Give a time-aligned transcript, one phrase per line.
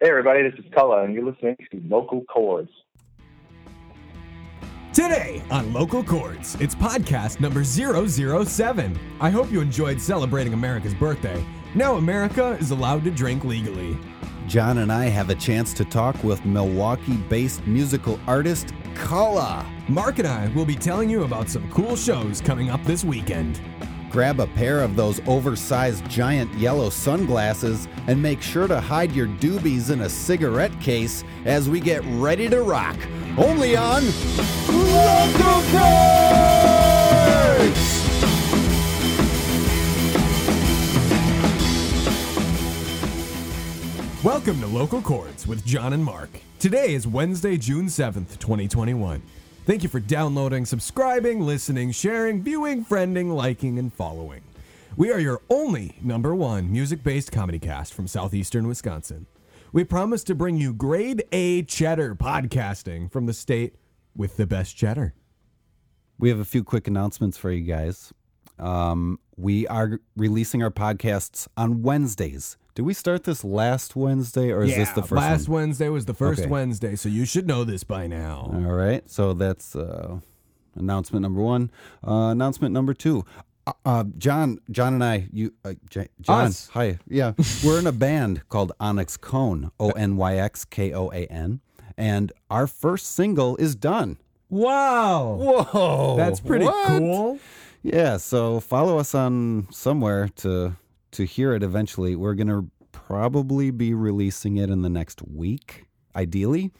[0.00, 2.68] Hey, everybody, this is Cullah, and you're listening to Local Chords.
[4.92, 8.98] Today on Local Chords, it's podcast number 007.
[9.20, 11.46] I hope you enjoyed celebrating America's birthday.
[11.76, 13.96] Now America is allowed to drink legally.
[14.48, 19.64] John and I have a chance to talk with Milwaukee based musical artist Cullah.
[19.88, 23.60] Mark and I will be telling you about some cool shows coming up this weekend.
[24.14, 29.26] Grab a pair of those oversized giant yellow sunglasses and make sure to hide your
[29.26, 32.96] doobies in a cigarette case as we get ready to rock.
[33.36, 34.04] Only on
[34.68, 35.80] Local!
[44.22, 46.30] Welcome to Local Chords with John and Mark.
[46.60, 49.22] Today is Wednesday, June 7th, 2021.
[49.66, 54.42] Thank you for downloading, subscribing, listening, sharing, viewing, friending, liking, and following.
[54.94, 59.24] We are your only number one music based comedy cast from southeastern Wisconsin.
[59.72, 63.76] We promise to bring you grade A cheddar podcasting from the state
[64.14, 65.14] with the best cheddar.
[66.18, 68.12] We have a few quick announcements for you guys.
[68.58, 72.58] Um, we are releasing our podcasts on Wednesdays.
[72.74, 75.60] Did we start this last Wednesday or is this the first last one?
[75.62, 76.50] Wednesday was the first Okay.
[76.50, 78.50] Wednesday, so you should know this by now.
[78.52, 79.08] All right.
[79.08, 80.18] So that's uh,
[80.74, 81.70] announcement number one.
[82.06, 83.24] Uh, announcement number two.
[83.64, 86.68] Uh, uh, John, John and I, you, uh, J- John, Us.
[86.72, 87.32] hi, yeah,
[87.64, 91.60] we're in a band called Onyx Koan, O N Y X K O A N,
[91.96, 94.18] and our first single is done.
[94.50, 95.38] Wow.
[95.40, 96.88] Whoa, That's pretty what?
[96.88, 97.38] cool.
[97.82, 100.76] Yeah, so follow us on somewhere to
[101.14, 102.14] to hear it eventually.
[102.16, 106.72] We're gonna probably be releasing it in the next week, ideally.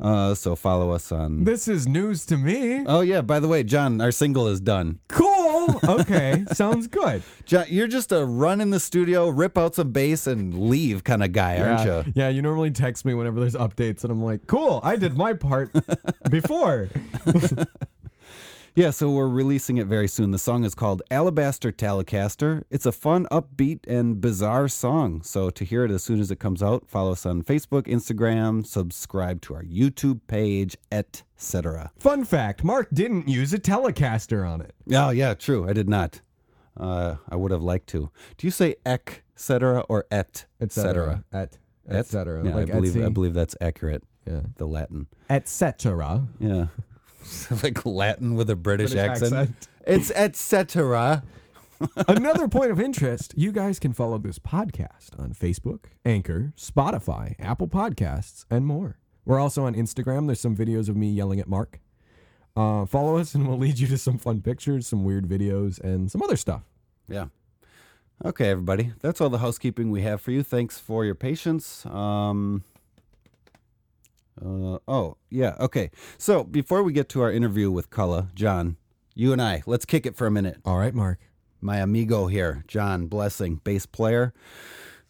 [0.00, 1.44] Uh, so follow us on.
[1.44, 2.84] This is news to me.
[2.86, 4.98] Oh yeah, by the way, John, our single is done.
[5.08, 5.32] Cool.
[5.84, 6.44] Okay.
[6.52, 7.22] Sounds good.
[7.44, 11.22] John, you're just a run in the studio, rip out some bass, and leave kind
[11.22, 12.12] of guy, aren't you?
[12.16, 15.34] yeah, you normally text me whenever there's updates, and I'm like, cool, I did my
[15.34, 15.70] part
[16.30, 16.88] before.
[18.74, 20.30] Yeah, so we're releasing it very soon.
[20.30, 22.62] The song is called Alabaster Telecaster.
[22.70, 25.20] It's a fun, upbeat, and bizarre song.
[25.22, 28.64] So to hear it as soon as it comes out, follow us on Facebook, Instagram,
[28.66, 31.90] subscribe to our YouTube page, etc.
[31.98, 34.74] Fun fact Mark didn't use a Telecaster on it.
[34.90, 35.68] Oh, yeah, true.
[35.68, 36.22] I did not.
[36.74, 38.10] Uh, I would have liked to.
[38.38, 38.76] Do you say
[39.36, 41.24] cetera or et cetera?
[41.30, 41.58] Et, Et?
[41.94, 42.42] et cetera.
[42.42, 43.04] Yeah, like I believe Etsy.
[43.04, 44.02] I believe that's accurate.
[44.26, 44.40] Yeah.
[44.56, 45.08] The Latin.
[45.28, 46.26] Et cetera.
[46.40, 46.68] Yeah.
[47.62, 49.34] like Latin with a British, British accent.
[49.34, 49.68] accent.
[49.86, 51.22] It's etc.
[52.08, 57.68] Another point of interest you guys can follow this podcast on Facebook, Anchor, Spotify, Apple
[57.68, 58.98] Podcasts, and more.
[59.24, 60.26] We're also on Instagram.
[60.26, 61.80] There's some videos of me yelling at Mark.
[62.56, 66.10] Uh, follow us, and we'll lead you to some fun pictures, some weird videos, and
[66.10, 66.62] some other stuff.
[67.08, 67.26] Yeah.
[68.24, 68.92] Okay, everybody.
[69.00, 70.42] That's all the housekeeping we have for you.
[70.42, 71.86] Thanks for your patience.
[71.86, 72.62] Um,
[74.40, 75.56] uh, oh, yeah.
[75.60, 75.90] Okay.
[76.18, 78.76] So before we get to our interview with Cullah, John,
[79.14, 80.58] you and I, let's kick it for a minute.
[80.64, 81.18] All right, Mark.
[81.60, 84.32] My amigo here, John Blessing, bass player,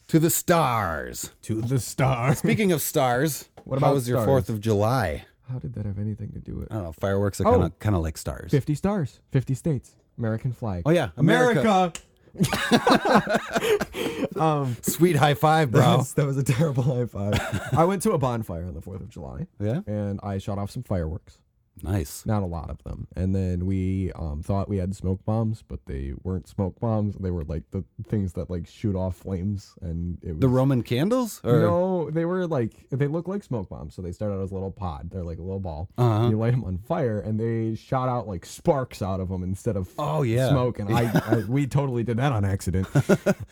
[0.09, 1.31] to the stars.
[1.43, 2.39] To the stars.
[2.39, 4.27] Speaking of stars, What how about was your stars?
[4.27, 5.25] Fourth of July?
[5.51, 6.73] How did that have anything to do with it?
[6.73, 6.93] I don't know.
[6.93, 7.53] Fireworks are Oh.
[7.53, 8.51] kind of kind of like stars.
[8.51, 10.83] 50 stars, 50 states, American flag?
[10.85, 11.93] Oh yeah, America.
[14.37, 15.97] um, Sweet high five, that, bro.
[15.99, 17.35] was, that was a terrible high five.
[17.77, 20.71] I went to a bonfire on the 4th of July yeah, and I shot off
[20.71, 21.39] some fireworks.
[21.83, 22.27] Nice.
[22.27, 23.07] Not a lot of them.
[23.17, 27.17] And then we um, thought we had smoke bombs, but they weren't smoke bombs.
[27.19, 29.75] They were like the things that like shoot off flames.
[29.81, 30.41] And it was.
[30.41, 33.95] The Roman candles, or no, they were like, they look like smoke bombs.
[33.95, 35.11] So they start out as a little pod.
[35.11, 35.89] They're like a little ball.
[35.99, 36.29] Uh-huh.
[36.29, 39.77] You light them on fire and they shot out like sparks out of them instead
[39.77, 40.49] of Oh, yeah.
[40.51, 40.79] smoke.
[40.79, 42.87] And I, I, we totally did that on accident.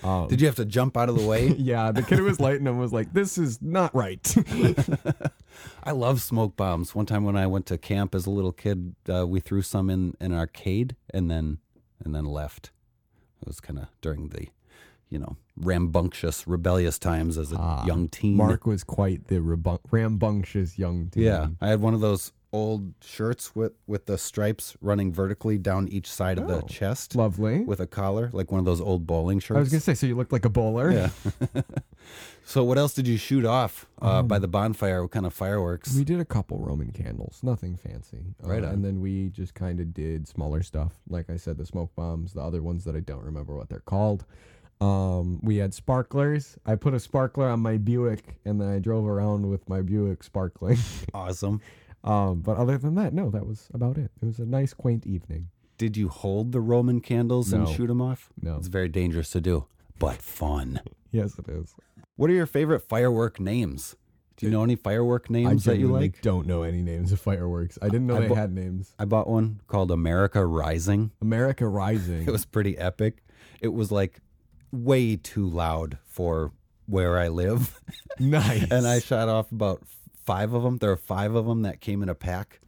[0.03, 1.49] Um, Did you have to jump out of the way?
[1.59, 4.35] yeah, the kid who was lighting them was like, this is not right.
[5.85, 6.95] I love smoke bombs.
[6.95, 9.89] One time when I went to camp as a little kid, uh, we threw some
[9.91, 11.59] in, in an arcade and then
[12.05, 12.71] and then left.
[13.43, 14.49] It was kind of during the,
[15.09, 18.37] you know, rambunctious, rebellious times as a Ah, young teen.
[18.37, 21.25] Mark was quite the rebu- rambunctious young teen.
[21.25, 25.87] Yeah, I had one of those old shirts with with the stripes running vertically down
[25.89, 27.61] each side of the Oh, chest Lovely.
[27.61, 29.57] with a collar, like one of those old bowling shirts.
[29.57, 30.91] I was gonna say, so you looked like a bowler.
[30.91, 31.11] yeah.
[32.45, 35.03] so what else did you shoot off uh, by the bonfire?
[35.03, 35.95] What kind of fireworks?
[35.95, 38.35] We did a couple Roman candles, nothing fancy.
[38.45, 38.71] Uh, Right on.
[38.75, 40.93] And then we just kind of did smaller stuff.
[41.09, 43.81] Like I said, the smoke bombs, the other ones that I don't remember what they're
[43.81, 44.25] called.
[44.81, 46.57] Um, we had sparklers.
[46.65, 50.23] I put a sparkler on my Buick and then I drove around with my Buick
[50.25, 50.79] sparkling.
[51.15, 51.61] awesome.
[52.05, 54.11] Um, but other than that, no, that was about it.
[54.23, 55.49] It was a nice, quaint evening.
[55.79, 57.73] Did you hold the Roman candles and No.
[57.73, 58.29] shoot them off?
[58.41, 58.57] No.
[58.57, 59.67] It's very dangerous to do.
[59.99, 60.81] but fun.
[61.13, 61.75] Yes, it is.
[62.15, 63.97] What are your favorite firework names?
[64.37, 66.23] Do you know any firework I names that you genuinely like?
[66.23, 67.79] don't know any names of fireworks.
[67.83, 68.95] I didn't know I they bu- had names.
[68.99, 71.11] I bought one called America Rising.
[71.21, 72.29] America Rising.
[72.29, 73.25] It was pretty epic.
[73.61, 74.21] It was like
[74.71, 76.53] way too loud for
[76.87, 77.81] where I live.
[78.21, 78.71] nice.
[78.71, 79.83] and I shot off about
[80.30, 80.77] five of them.
[80.78, 82.60] There are five of them that came in a pack.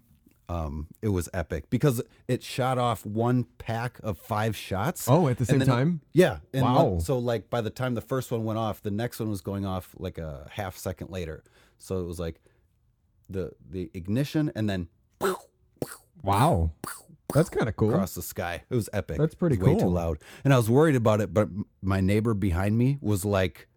[0.49, 5.07] Um, it was epic because it shot off one pack of five shots.
[5.09, 6.01] Oh, at the same then it- time?
[6.13, 6.39] yeah.
[6.53, 6.85] And Wow.
[6.85, 9.41] one- so like by the time the first one went off, the next one was
[9.41, 11.43] going off like a half second later.
[11.79, 12.41] So it was like
[13.31, 14.89] the the ignition and then
[16.23, 16.73] Wow.
[17.35, 17.91] That's kind of cool.
[17.91, 18.63] across the sky.
[18.69, 19.17] It was epic.
[19.19, 20.19] That's pretty It was Way too loud.
[20.45, 21.49] And I was worried about it, but
[21.81, 23.69] my neighbor behind me was like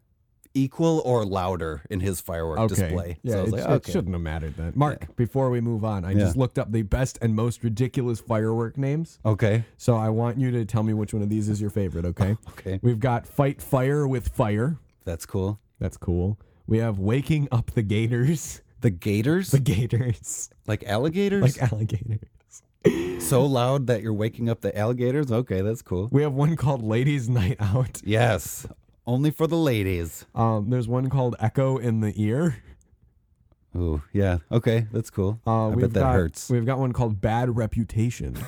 [0.55, 2.75] equal or louder in his firework Okay.
[2.75, 3.17] display.
[3.21, 3.91] Yeah, so I was it, like, it okay.
[3.91, 4.73] shouldn't have mattered then.
[4.75, 6.19] Mark, before we move on, I Yeah.
[6.19, 9.19] just looked up the best and most ridiculous firework names.
[9.25, 9.65] Okay.
[9.77, 12.37] So I want you to tell me which one of these is your favorite, okay?
[12.57, 12.79] Okay.
[12.81, 14.77] We've got Fight Fire with Fire.
[15.03, 15.59] That's cool.
[15.79, 16.39] That's cool.
[16.65, 18.61] We have Waking Up the Gators.
[18.81, 19.51] The gators?
[19.51, 20.49] The Gators.
[20.67, 21.59] like alligators?
[21.59, 22.29] Like alligators.
[23.19, 25.31] so loud that you're waking up the alligators?
[25.31, 26.07] Okay, that's cool.
[26.11, 28.01] We have one called Ladies Night Out.
[28.03, 28.67] Yes.
[29.07, 30.25] Only for the ladies.
[30.33, 32.63] Um, there's one called Echo in the Ear.
[33.75, 34.37] Ooh, yeah.
[34.51, 35.39] Okay, that's cool.
[35.45, 36.49] Uh, I bet that got, hurts.
[36.49, 38.35] We've got one called Bad Reputation.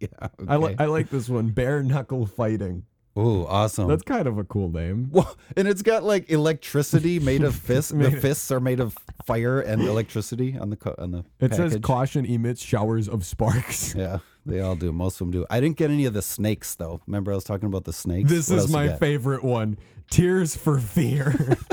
[0.00, 0.28] Yeah.
[0.48, 2.84] I, li- I like this one, Bare Knuckle Fighting.
[3.18, 3.88] Ooh, awesome.
[3.88, 5.08] That's kind of a cool name.
[5.12, 7.90] Well, and it's got like electricity made of fists.
[7.92, 11.24] the fists are made of fire and electricity on the co- on the.
[11.40, 13.94] It says caution emits showers of sparks.
[13.94, 14.92] Yeah, they all do.
[14.92, 15.46] Most of them do.
[15.50, 17.00] I didn't get any of the snakes though.
[17.06, 18.30] Remember, I was talking about the snakes.
[18.30, 19.78] This What is my favorite one.
[20.10, 21.56] Tears for fear.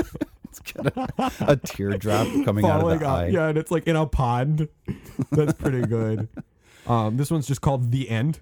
[0.54, 0.86] It's got
[1.18, 3.18] a, a teardrop coming out of Falling the out.
[3.20, 3.26] eye.
[3.28, 4.68] Yeah, and it's like in a pond.
[5.30, 6.28] That's pretty good.
[6.86, 8.40] Um, this one's just called The End.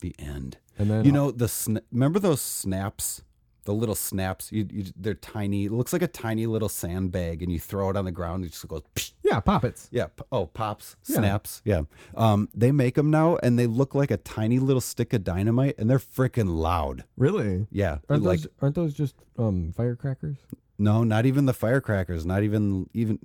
[0.00, 0.58] The end.
[0.78, 3.22] And then You know the sna- remember those snaps,
[3.64, 4.52] the little snaps.
[4.52, 5.64] You, you they're tiny.
[5.64, 8.44] It looks like a tiny little sandbag, and you throw it on the ground.
[8.44, 8.82] And it just goes.
[8.94, 9.10] Psh.
[9.24, 9.88] Yeah, poppets.
[9.90, 10.06] Yeah.
[10.06, 11.16] p- Oh, pops, Yeah.
[11.16, 11.62] snaps.
[11.64, 11.82] Yeah.
[12.16, 15.74] Um, they make them now, and they look like a tiny little stick of dynamite,
[15.78, 17.04] and they're freaking loud.
[17.16, 17.66] Really?
[17.72, 17.98] Yeah.
[18.08, 20.36] Aren't like those aren't those just um firecrackers?
[20.78, 22.24] no, not even the firecrackers.
[22.26, 23.18] Not even even.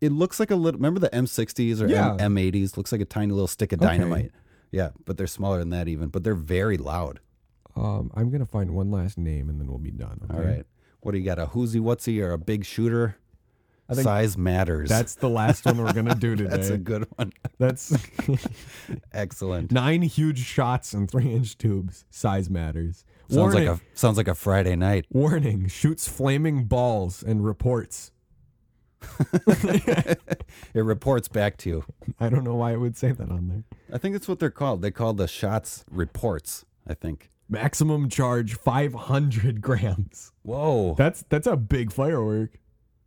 [0.00, 0.78] It looks like a little.
[0.78, 2.12] Remember the M60s or Yeah.
[2.20, 2.76] M- M80s?
[2.76, 3.88] Looks like a tiny little stick of Okay.
[3.96, 4.30] dynamite.
[4.70, 6.08] Yeah, but they're smaller than that even.
[6.10, 7.18] But they're very loud.
[7.74, 10.20] Um, I'm gonna find one last name and then we'll be done.
[10.30, 10.64] All right.
[11.00, 11.38] What do you got?
[11.38, 13.16] A whoozy whatsy or a big shooter?
[13.90, 14.88] I think Size matters.
[14.90, 16.50] That's the last one we're gonna do today.
[16.56, 17.32] that's a good one.
[17.58, 17.96] That's
[19.12, 19.72] Excellent.
[19.72, 22.04] nine huge shots and three inch tubes.
[22.10, 23.04] Size matters.
[23.30, 25.06] Sounds warning, like a sounds like a Friday night.
[25.10, 25.68] warning.
[25.68, 28.12] Shoots flaming balls and reports.
[30.74, 31.84] It reports back to you.
[32.20, 33.64] I don't know why it would say that on there.
[33.92, 34.82] I think that's what they're called.
[34.82, 36.64] They call the shots reports.
[36.86, 37.30] I think.
[37.48, 40.32] Maximum charge 500 grams.
[40.42, 40.94] Whoa!
[40.98, 42.58] That's that's a big firework.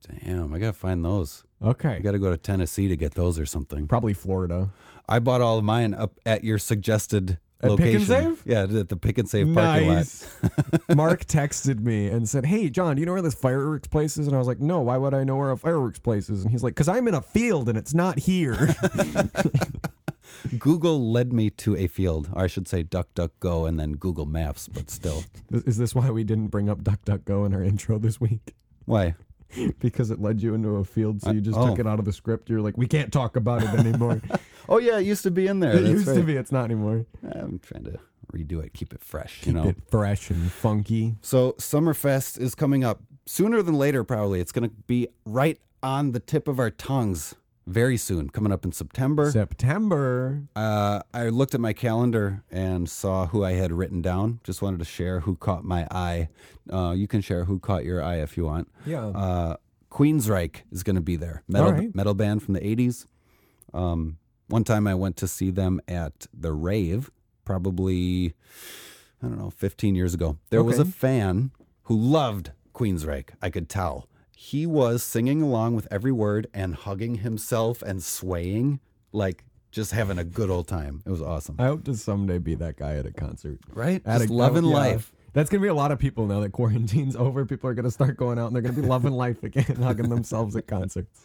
[0.08, 0.54] Damn!
[0.54, 1.44] I gotta find those.
[1.64, 1.96] Okay.
[1.96, 3.88] I gotta go to Tennessee to get those or something.
[3.88, 4.70] Probably Florida.
[5.08, 8.06] I bought all of mine up at your suggested At Pick and location.
[8.06, 8.44] Save?
[8.46, 9.96] Yeah, at the Pick and Save parking lot.
[9.96, 10.28] Nice.
[10.96, 14.28] Mark texted me and said, "Hey, John, do you know where this fireworks place is?"
[14.28, 16.52] And I was like, "No, why would I know where a fireworks place is?" And
[16.52, 18.70] he's like, "Cause I'm in a field and it's not here."
[20.58, 22.30] Google led me to a field.
[22.34, 25.24] Or I should say Duck Duck Go and then Google Maps, but still.
[25.52, 28.56] is this why we didn't bring up DuckDuckGo in our intro this week?
[28.86, 29.16] Why?
[29.80, 31.70] Because it led you into a field, so you just oh.
[31.70, 32.50] took it out of the script.
[32.50, 34.22] You're like, "We can't talk about it anymore."
[34.70, 35.72] Oh yeah, it used to be in there.
[35.76, 36.36] it That's used to be.
[36.36, 37.06] It's not anymore.
[37.24, 38.00] I'm trying to
[38.32, 39.68] redo it, keep it fresh, Keep you know.
[39.70, 41.16] it fresh and funky.
[41.22, 44.04] So Summerfest is coming up sooner than later.
[44.04, 47.36] Probably it's going to be right on the tip of our tongues
[47.72, 48.30] very soon.
[48.30, 49.32] Coming up in September.
[49.32, 50.44] September.
[50.56, 54.40] Uh, I looked at my calendar and saw who I had written down.
[54.44, 56.30] Just wanted to share who caught my eye.
[56.72, 58.70] Uh, you can share who caught your eye if you want.
[58.86, 59.08] Yeah.
[59.08, 59.56] Uh,
[59.90, 61.44] Queensryche is going to be there.
[61.48, 61.96] Metal right.
[61.96, 63.06] metal band from the '80s.
[63.74, 67.10] Um, one time I went to see them at the rave,
[67.46, 68.36] probably
[69.24, 70.38] I don't know, 15 years ago.
[70.50, 71.52] There was a fan
[71.84, 73.30] who loved Queensryche.
[73.42, 74.08] I could tell.
[74.44, 78.80] He was singing along with every word and hugging himself and swaying,
[79.12, 81.04] like just having a good old time.
[81.06, 81.58] It was awesome.
[81.60, 83.60] I hope to someday be that guy at a concert.
[83.72, 84.02] Right?
[84.04, 84.74] At Just a- loving yeah.
[84.74, 85.14] life.
[85.34, 87.46] That's gonna be a lot of people now that quarantine's over.
[87.46, 90.56] People are gonna start going out and they're gonna be loving life again, hugging themselves
[90.56, 91.22] at concerts.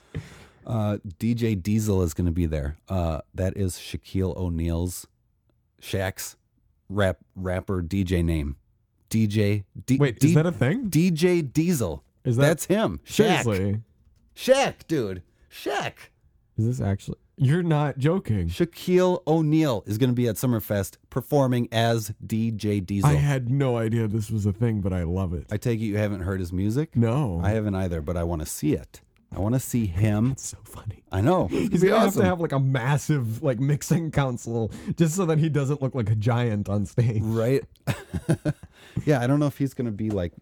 [0.66, 2.76] Uh, DJ Diesel is going to be there.
[2.86, 5.06] Uh, that is Shaquille O'Neal's,
[5.80, 6.36] Shaq's
[6.90, 8.56] rap rapper DJ name.
[9.08, 9.64] DJ.
[9.86, 10.90] D, Wait, D- is that a thing?
[10.90, 12.02] DJ Diesel?
[12.26, 13.00] Is that That's him.
[13.06, 13.42] Shaq.
[13.44, 13.80] seriously?
[14.34, 15.22] Shaq, dude.
[15.50, 15.92] Shaq.
[16.58, 17.18] Is this actually?
[17.38, 18.48] You're not joking.
[18.48, 23.10] Shaquille O'Neal is going to be at Summerfest performing as DJ Diesel.
[23.10, 25.46] I I, had no idea this was a thing, but I love it.
[25.50, 26.96] I take it you haven't heard his music?
[26.96, 27.40] no.
[27.44, 29.02] I haven't either, but I want to see it.
[29.34, 30.30] I want to see him.
[30.32, 31.02] it's so funny.
[31.12, 31.48] I know.
[31.50, 35.38] It's He's gonna have to have like a massive like mixing council just so that
[35.38, 37.22] he doesn't look like a giant on stage.
[37.22, 37.62] Right?
[39.04, 40.32] yeah, I don't know if he's going to be like.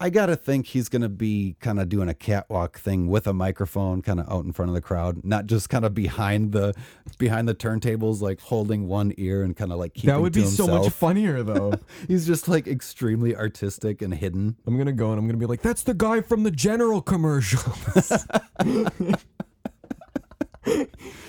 [0.00, 3.26] I got to think he's going to be kind of doing a catwalk thing with
[3.26, 6.52] a microphone kind of out in front of the crowd, not just kind of behind
[6.52, 6.74] the
[7.18, 10.40] behind the turntables like holding one ear and kind of like keeping That would to
[10.40, 11.74] be so much funnier though.
[12.06, 14.56] He's just like extremely artistic and hidden.
[14.66, 18.12] I'm gonna go and I'm gonna be like, that's the guy from the General commercials.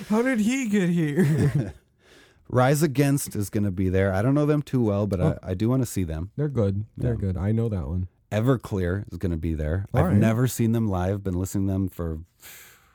[0.10, 1.74] How did he get here?
[2.50, 4.12] Rise Against is going to be there.
[4.12, 6.32] I don't know them too well, but I, I do want to see them.
[6.36, 6.86] They're good.
[6.98, 7.38] They're good.
[7.38, 8.08] I know that one.
[8.32, 9.86] Everclear is going to be there.
[9.94, 10.16] All I've right.
[10.16, 11.24] never seen them live.
[11.24, 12.20] Been listening to them for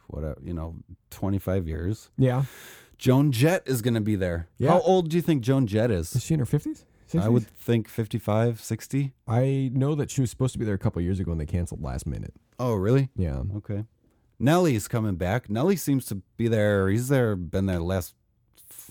[0.09, 0.76] what you know,
[1.11, 2.11] twenty five years.
[2.17, 2.45] Yeah.
[2.97, 4.49] Joan Jett is going to be there.
[4.57, 4.71] Yeah.
[4.71, 6.25] How old do you think Joan Jett Is is?
[6.25, 6.85] she in her fifties?
[7.17, 9.12] I would think 55, 60.
[9.29, 11.47] I know that she was supposed to be there a couple years ago and they
[11.47, 12.35] canceled last minute.
[12.59, 13.09] Oh, really?
[13.14, 13.43] Yeah.
[13.59, 13.85] Okay.
[14.41, 15.49] Nelly's coming back.
[15.49, 16.88] Nelly seems to be there.
[16.88, 18.14] He's there, been there the last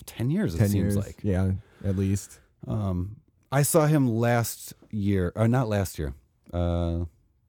[0.06, 0.98] 10 years, it Ten seems years.
[0.98, 1.18] like.
[1.22, 1.52] Yeah,
[1.84, 2.40] at least.
[2.66, 3.18] Um,
[3.52, 6.14] I saw him last year, or not last year,
[6.54, 7.06] uh,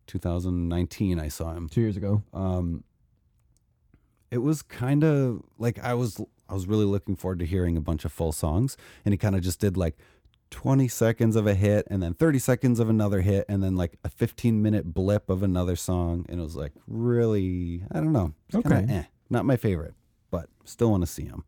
[0.07, 1.19] 2019.
[1.21, 1.69] I saw him.
[1.69, 2.23] Two years ago.
[2.33, 2.85] Um,
[4.31, 7.81] it was kind of like I was I was really looking forward to hearing a
[7.81, 9.97] bunch of full songs, and he kind of just did like
[10.51, 13.99] 20 seconds of a hit, and then 30 seconds of another hit, and then like
[14.05, 18.35] a 15 minute blip of another song, and it was like really I don't know,
[18.55, 18.85] Okay.
[18.89, 19.95] eh, not my favorite,
[20.31, 21.45] but still want to see him.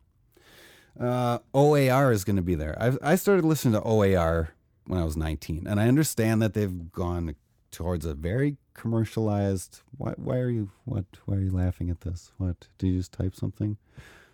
[0.99, 2.75] Uh, OAR is going to be there.
[2.81, 4.49] I I started listening to OAR
[4.87, 7.35] when I was 19, and I understand that they've gone
[7.71, 9.81] towards a very commercialized.
[9.97, 11.05] Why, why are you what?
[11.25, 12.31] Why are you laughing at this?
[12.37, 12.67] What?
[12.77, 13.77] Did you just type something?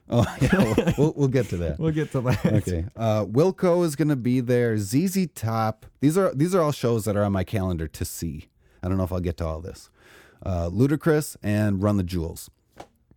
[0.10, 1.80] Oh yeah, we'll, we'll, we'll get to that.
[1.80, 2.46] We'll get to that.
[2.46, 2.86] Okay.
[2.96, 4.78] Uh, Wilco is going to be there.
[4.78, 5.86] ZZ Top.
[6.02, 8.50] These are these are all shows that are on my calendar to see.
[8.82, 9.90] I don't know if I'll get to all this.
[10.46, 12.50] Uh, Ludacris and Run the Jewels.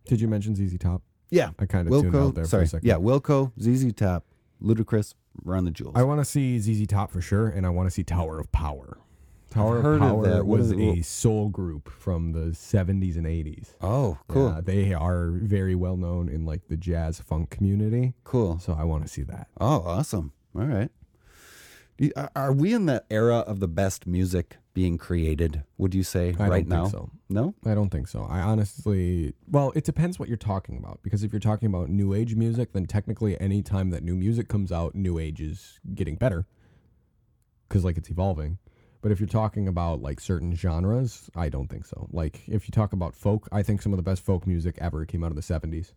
[0.05, 1.01] Did you mention ZZ Top?
[1.29, 1.49] Yeah.
[1.59, 2.47] I kind of tuned out there Wilco.
[2.47, 2.63] for Sorry.
[2.63, 2.87] a second.
[2.87, 2.95] Yeah.
[2.95, 4.23] Wilco, ZZ Top,
[4.63, 5.95] Ludacris, Run the Jewels.
[5.97, 8.49] I want to see ZZ Top for sure, and I want to see Tower of
[8.53, 8.97] Power.
[9.57, 10.45] Tower heard of of Power that.
[10.45, 10.79] What was is it?
[10.99, 13.75] a soul group from the 70s and 80s.
[13.81, 14.49] oh, cool.
[14.55, 18.13] Yeah, they are very well known in like the jazz funk community.
[18.23, 18.59] Cool.
[18.59, 19.47] So I want to see that.
[19.59, 20.31] Oh, awesome.
[20.55, 20.89] All right.
[22.35, 25.63] Are- we in that era of the best music being created?
[25.79, 26.83] Would you say I right don't now?
[26.83, 27.09] think so.
[27.29, 27.55] No.
[27.65, 28.27] I don't think so.
[28.29, 30.99] I honestly, well, it depends what you're talking about.
[31.01, 34.47] Because if you're talking about new age music, then technically any time that new music
[34.47, 36.45] comes out, new age is getting better.
[37.67, 38.59] Because like it's evolving.
[39.07, 42.09] But if you're talking about like certain genres, I don't think so.
[42.11, 45.05] Like if you talk about folk, I think some of the best folk music ever
[45.05, 45.93] came out of the 70s.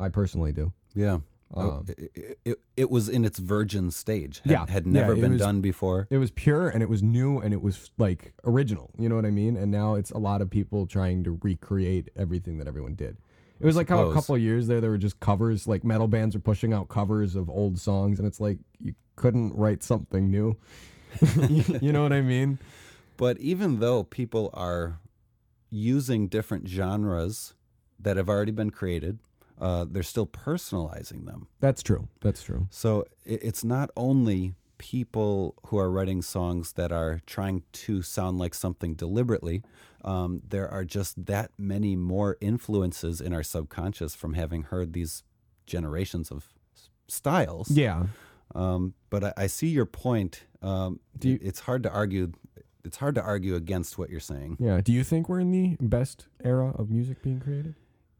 [0.00, 0.72] I personally do.
[0.92, 1.18] Yeah.
[1.54, 4.40] Um, it, it, it, was in its virgin stage.
[4.42, 4.66] Had, Yeah.
[4.68, 6.08] Had never it been was- done before.
[6.10, 8.90] it was pure and it was new and it was like original.
[8.98, 9.56] You know what I mean?
[9.56, 13.18] And now it's a lot of people trying to recreate everything that everyone did.
[13.60, 16.08] It was like how a couple of years there, there were just covers, like metal
[16.08, 20.28] bands are pushing out covers of old songs, and it's like you couldn't write something
[20.28, 20.56] new.
[21.48, 22.58] You, you know what I mean?
[23.16, 24.98] But even though people are
[25.70, 27.54] using different genres
[27.98, 29.18] that have already been created,
[29.60, 31.46] uh, they're still personalizing them.
[31.60, 32.08] That's true.
[32.20, 32.66] That's true.
[32.70, 38.38] So it, it's not only people who are writing songs that are trying to sound
[38.38, 39.62] like something deliberately.
[40.04, 45.22] Um, there are just that many more influences in our subconscious from having heard these
[45.66, 46.48] generations of
[47.06, 47.70] styles.
[47.70, 48.06] Yeah.
[48.56, 50.42] Um, but I, I see your point.
[50.62, 52.32] Um, Do you- it's hard to argue.
[52.84, 54.56] It's hard to argue against what you're saying.
[54.58, 54.80] Yeah.
[54.80, 57.74] Do you think we're in the best era of music being created?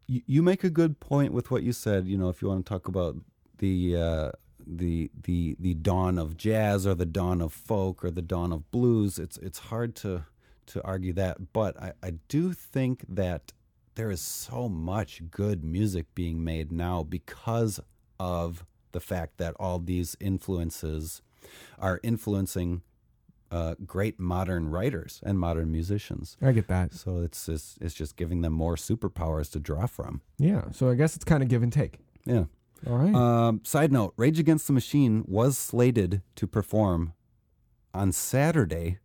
[0.06, 2.06] You, you make a good point with what you said.
[2.06, 3.16] You know, if you want to talk about
[3.58, 4.30] the uh,
[4.64, 8.70] the the the dawn of jazz or the dawn of folk or the dawn of
[8.70, 10.25] blues, it's it's hard to
[10.66, 11.52] to argue that.
[11.52, 13.52] But I, I do think that
[13.96, 17.80] there is so much good music being made now because
[18.20, 21.20] of the fact that all these influences
[21.78, 22.82] are influencing
[23.50, 26.37] uh, great modern writers and modern musicians.
[26.40, 26.94] I get that.
[26.94, 30.22] So it's just, it's just giving them more superpowers to draw from.
[30.38, 30.70] Yeah.
[30.72, 31.99] So I guess it's kind of give and take.
[32.25, 32.44] Yeah.
[32.87, 33.14] All right.
[33.14, 37.12] Um, side note: Rage Against the Machine was slated to perform
[37.94, 38.99] on Saturday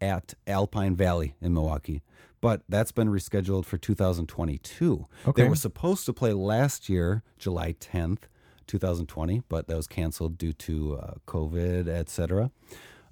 [0.00, 2.02] at Alpine Valley in Milwaukee,
[2.40, 5.06] but that's been rescheduled for 2022.
[5.26, 5.42] Okay.
[5.42, 8.24] They were supposed to play last year, July 10th,
[8.72, 12.50] 2020, but that was canceled due to uh, COVID, etc.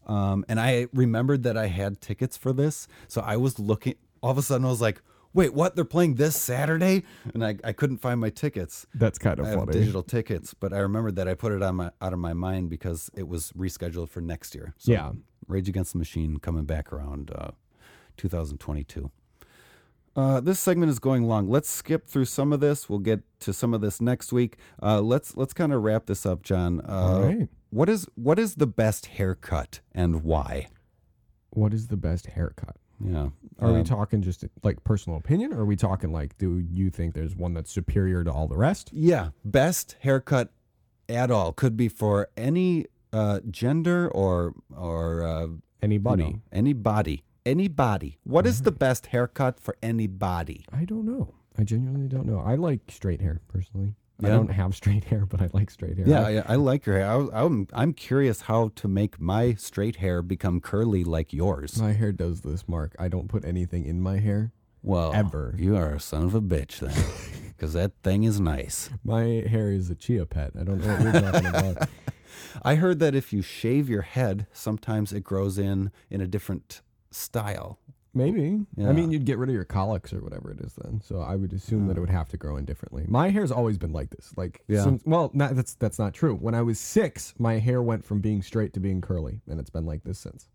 [0.07, 3.95] Um, and I remembered that I had tickets for this, so I was looking.
[4.23, 5.03] All of a sudden, I was like,
[5.35, 5.77] wait, what?
[5.77, 8.87] They're playing this Saturday, and I, I couldn't find my tickets.
[8.95, 9.73] That's kind of I funny.
[9.73, 12.71] digital tickets, but I remembered that I put it on my out of my mind
[12.71, 14.75] because it was rescheduled for next year.
[14.79, 15.13] So Yeah.
[15.47, 17.51] Rage Against the Machine coming back around uh,
[18.17, 19.11] 2022.
[20.17, 21.49] Uh, this segment is going long.
[21.49, 22.89] Let's skip through some of this.
[22.89, 24.57] We'll get to some of this next week.
[24.83, 26.81] Uh, let's let's kind of wrap this up, John.
[26.81, 27.49] Uh, All right.
[27.71, 30.69] What is what is the best haircut and why?
[31.51, 32.77] What is the best haircut?
[33.03, 33.29] Yeah.
[33.61, 36.91] Are we Um, talking just like personal opinion, or are we talking like, do you
[36.91, 38.91] think there's one that's superior to all the rest?
[38.93, 40.53] Yeah, best haircut
[41.09, 46.23] at all could be for any uh, gender or or uh, you Anybody?
[46.25, 48.19] know, anybody, anybody.
[48.25, 50.65] What is the best haircut for anybody?
[50.73, 51.35] I don't know.
[51.59, 52.41] I genuinely don't know.
[52.41, 53.95] I like straight hair personally.
[54.23, 54.35] I Yeah?
[54.37, 56.07] don't have straight hair, but I like straight hair.
[56.07, 57.11] Yeah, I- I, like your hair.
[57.11, 61.81] I, was- I'm I'm curious how to make my straight hair become curly like yours.
[61.81, 62.95] my hair does this, Mark.
[62.99, 64.53] I don't put anything in my hair.
[64.83, 65.55] Well, Ever.
[65.59, 66.95] you are a son of a bitch then,
[67.49, 68.89] because that thing is nice.
[69.05, 70.53] My hair is a chia pet.
[70.59, 71.89] I don't know what you're talking about.
[72.63, 76.81] I heard that if you shave your head, sometimes it grows in in a different
[77.11, 77.79] style.
[78.13, 78.67] Maybe.
[78.77, 78.89] Yeah.
[78.89, 81.01] I mean, you'd get rid of your colics or whatever it is then.
[81.01, 83.05] So I would assume that it would have to grow in differently.
[83.07, 84.33] My hair's always been like this.
[84.37, 84.83] Like, Yeah.
[84.83, 86.35] since, well, not, that's that's not true.
[86.35, 89.71] When I was six, my hair went from being straight to being curly, and it's
[89.71, 90.49] been like this since.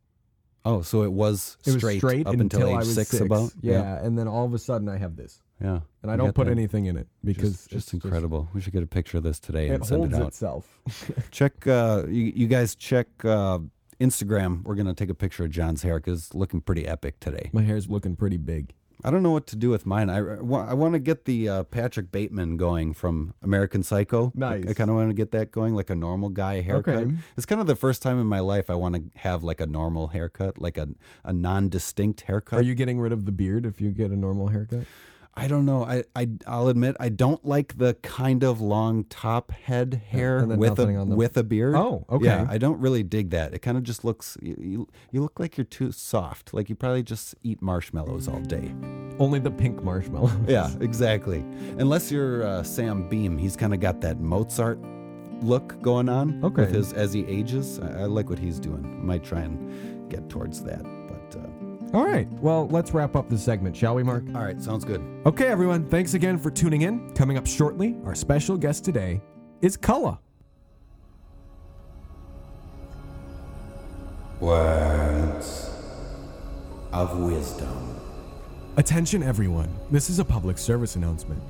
[0.65, 3.13] Oh, so it was It was straight, straight up until until age I was six,
[3.21, 3.53] about.
[3.61, 5.79] yeah, and then all of a sudden I have this, yeah.
[6.01, 6.51] and I You don't got put that.
[6.51, 8.49] anything in it because just, just it's incredible.
[8.53, 10.27] we should get a picture of this today it and send holds it out.
[10.27, 10.81] itself.
[11.31, 13.59] Check, uh, you, you guys check uh,
[13.99, 14.63] Instagram.
[14.63, 17.49] We're gonna take a picture of John's hair because it's looking pretty epic today.
[17.53, 18.73] My hair's looking pretty big.
[19.03, 20.09] I don't know what to do with mine.
[20.09, 24.31] I, I want to get the uh, Patrick Bateman going from American Psycho.
[24.33, 24.65] Nice.
[24.67, 26.95] I, kind of want to get that going, like a normal guy haircut.
[26.95, 27.13] Okay.
[27.37, 29.67] It's kind of the first time in my life I want to have like a
[29.67, 30.87] normal haircut, like a,
[31.23, 32.59] a non-distinct haircut.
[32.59, 34.85] Are you getting rid of the beard if you get a normal haircut?
[35.37, 35.83] I don't know.
[35.83, 40.49] I, I I'll admit I don't like the kind of long top head hair and
[40.49, 41.75] then with a nothing on the- with a beard.
[41.75, 42.25] Oh, okay.
[42.25, 43.53] Yeah, I don't really dig that.
[43.53, 46.53] It kind of just looks you, you you look like you're too soft.
[46.53, 48.73] Like you probably just eat marshmallows all day.
[49.19, 50.31] Only the pink marshmallow.
[50.47, 51.39] Yeah, exactly.
[51.79, 54.79] Unless you're uh, Sam Beam, he's kind of got that Mozart
[55.41, 56.41] look going on.
[56.45, 56.61] Okay.
[56.61, 59.05] With his as he ages, I, I like what he's doing.
[59.05, 60.85] Might try and get towards that.
[61.95, 62.27] But All right.
[62.41, 64.25] Well, let's wrap up this segment, shall we, Mark?
[64.35, 65.01] all right, sounds good.
[65.25, 65.87] Okay, everyone.
[65.89, 67.09] Thanks again for tuning in.
[67.11, 69.21] Coming up shortly, our special guest today
[69.61, 70.19] is Cullah.
[74.41, 75.69] Words
[76.91, 77.97] of wisdom.
[78.75, 79.73] Attention, everyone.
[79.89, 81.41] This is a public service announcement.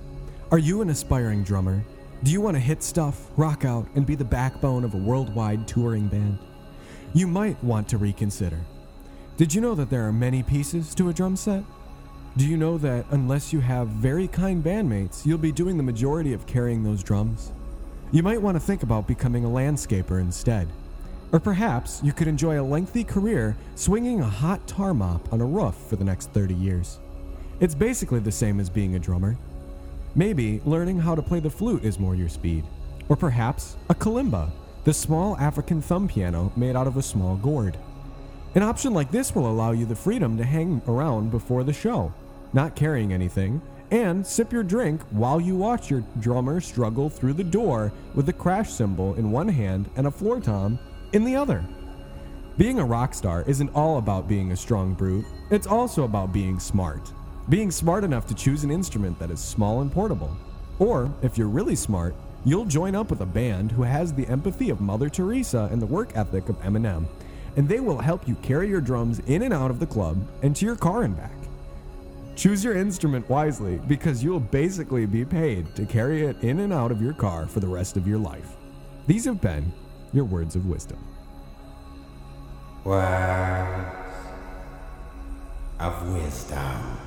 [0.52, 1.84] Are you an aspiring drummer?
[2.22, 5.68] Do you want to hit stuff, rock out, and be the backbone of a worldwide
[5.68, 6.38] touring band?
[7.16, 8.60] You might want to reconsider.
[9.38, 11.66] Did you know that there are many pieces to a drum set?
[12.38, 16.32] Do you know that unless you have very kind bandmates, you'll be doing the majority
[16.32, 17.52] of carrying those drums?
[18.14, 20.70] You might want to think about becoming a landscaper instead.
[21.34, 25.46] Or perhaps you could enjoy a lengthy career swinging a hot tar mop on a
[25.46, 27.00] roof for the next 30 years.
[27.60, 29.38] It's basically the same as being a drummer.
[30.16, 32.64] Maybe learning how to play the flute is more your speed.
[33.10, 34.50] Or perhaps a kalimba,
[34.86, 37.78] the small African thumb piano made out of a small gourd.
[38.56, 42.14] An option like this will allow you the freedom to hang around before the show,
[42.54, 47.44] not carrying anything, and sip your drink while you watch your drummer struggle through the
[47.44, 50.80] door with a crash cymbal in one hand and a floor tom
[51.12, 51.66] in the other.
[52.58, 56.58] Being a rock star isn't all about being a strong brute, it's also about being
[56.58, 57.12] smart.
[57.50, 60.36] Being smart enough to choose an instrument that is small and portable.
[60.80, 62.16] Or, if you're really smart,
[62.46, 65.86] you'll join up with a band who has the empathy of Mother Teresa and the
[65.86, 67.06] work ethic of Eminem,
[67.56, 70.56] and they will help you carry your drums in and out of the club and
[70.56, 71.32] to your car and back.
[72.36, 76.92] Choose your instrument wisely because you'll basically be paid to carry it in and out
[76.92, 78.58] of your car for the rest of your life.
[79.08, 79.72] These have been
[80.12, 80.98] your words of wisdom.
[82.84, 83.96] Words
[85.80, 86.98] of wisdom.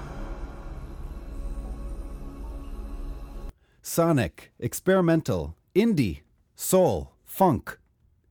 [3.82, 6.20] Sonic, experimental, indie,
[6.56, 7.77] soul, funk.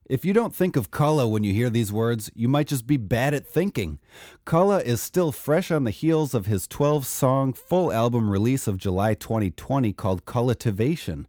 [0.09, 2.95] If you don't think of Cullah when you hear these words, you might just be
[2.95, 3.99] bad at thinking.
[4.45, 8.77] Cullah is still fresh on the heels of his 12 song full album release of
[8.77, 11.27] July 2020 called Cultivation.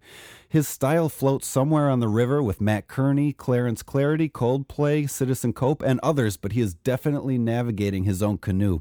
[0.48, 5.82] His style floats somewhere on the river with Mat Kearney, Clarence Clarity, Coldplay, Citizen Cope,
[5.82, 8.80] and others, but he is definitely navigating his own canoe.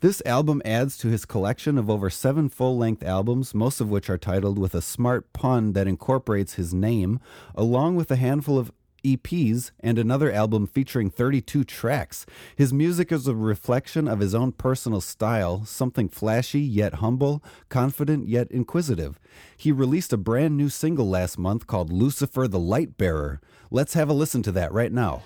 [0.00, 4.08] This album adds to his collection of over seven full length albums, most of which
[4.08, 7.18] are titled with a smart pun that incorporates his name,
[7.56, 8.70] along with a handful of
[9.02, 12.26] EPs and another album featuring 32 tracks.
[12.56, 18.28] His music is a reflection of his own personal style, something flashy yet humble, confident
[18.28, 19.18] yet inquisitive.
[19.56, 23.40] He released a brand new single last month called Lucifer the Light Bearer.
[23.70, 25.22] Let's have a listen to that right now.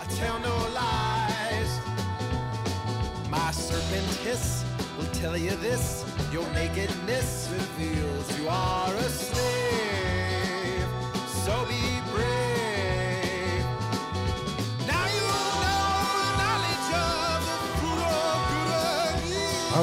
[0.00, 0.36] I tell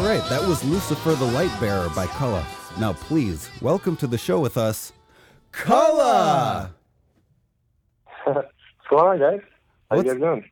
[0.03, 2.43] All right, that was Lucifer the Light Bearer by Cullah.
[2.77, 4.91] Now, please, welcome to the show with us,
[5.53, 6.71] Cullah!
[8.25, 8.47] What's
[8.89, 9.39] going on, guys?
[9.89, 10.49] How What's- you guys doing?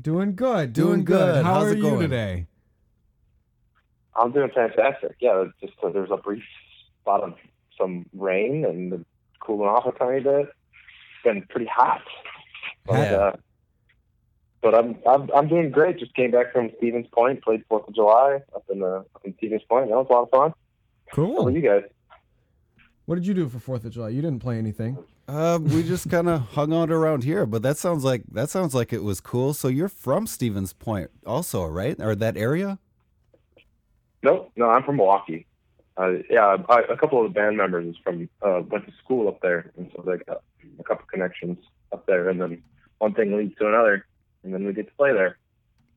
[0.00, 0.72] Doing good.
[0.72, 1.44] Doing good.
[1.44, 2.00] How How's are it you going?
[2.00, 2.46] today?
[4.16, 5.14] I'm doing fantastic.
[5.20, 6.42] Yeah, just uh, there's a brief
[7.00, 7.34] spot of
[7.80, 9.04] some rain and
[9.38, 10.40] cooling off a tiny bit.
[10.48, 12.02] It's been pretty hot,
[12.84, 13.16] but Yeah.
[13.16, 13.32] uh,
[14.62, 15.98] but I'm I'm I'm doing great.
[15.98, 19.34] Just came back from Stevens Point, played Fourth of July up in uh, up in
[19.38, 19.88] Stevens Point.
[19.88, 20.52] That was a lot of fun.
[21.12, 21.36] Cool.
[21.36, 21.50] How Cool.
[21.52, 21.82] you guys?
[23.06, 24.10] What did you do for Fourth of July?
[24.10, 24.98] You didn't play anything.
[25.26, 28.74] Uh, we just kind of hung out around here, but that sounds like that sounds
[28.74, 29.54] like it was cool.
[29.54, 32.78] So you're from Stevens Point, also, right, or that area?
[34.22, 35.46] No, no, I'm from Milwaukee.
[35.96, 39.28] Uh, yeah, I, a couple of the band members is from uh, went to school
[39.28, 40.42] up there, and so they got
[40.78, 41.58] a couple connections
[41.92, 42.62] up there, and then
[42.98, 44.06] one thing leads to another,
[44.48, 45.36] and then we get to play there.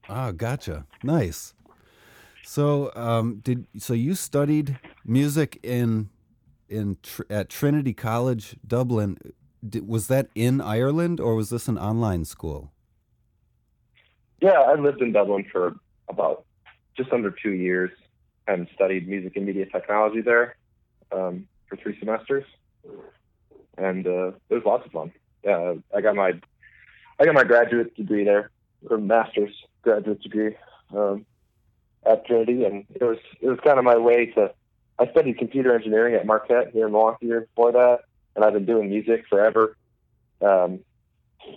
[0.10, 0.86] Oh, gotcha.
[1.04, 1.54] Nice.
[2.44, 6.10] So, um, did so you studied music in
[6.68, 9.18] in tr- at Trinity College, Dublin?
[9.68, 12.74] Did, was that in Ireland or was this an online school?
[14.42, 15.76] Yeah, I lived in Dublin for
[16.10, 16.46] about
[16.98, 17.92] just under two years
[18.48, 20.58] and studied music and media technology there
[21.12, 22.44] um, for three semesters,
[23.78, 25.14] and uh, it was lots of fun.
[25.46, 26.34] Yeah, I got my
[27.22, 28.50] I got my graduate degree there,
[28.90, 29.54] or master's
[29.84, 30.56] graduate degree
[30.96, 31.26] um,
[32.06, 34.52] at Trinity, and it was it was kind of my way to.
[35.00, 38.00] I studied computer engineering at Marquette here in Milwaukee years before that,
[38.36, 39.78] and I've been doing music forever,
[40.42, 40.80] um,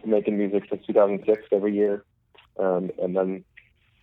[0.04, 2.04] making music since 2006 every year
[2.58, 3.44] um, and then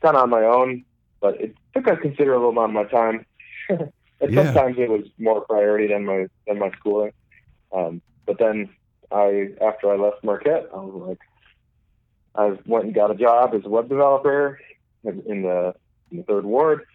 [0.01, 0.83] kind of on my own.
[1.21, 3.25] But it took a considerable amount of my time.
[3.69, 4.45] and Yeah.
[4.45, 7.11] sometimes it was more priority than my than my schooling.
[7.71, 8.69] Um, but then
[9.11, 11.19] I, after I left Marquette, I was like,
[12.35, 14.59] I went and got a job as a web developer
[15.03, 15.73] in the,
[16.11, 16.85] in the third ward.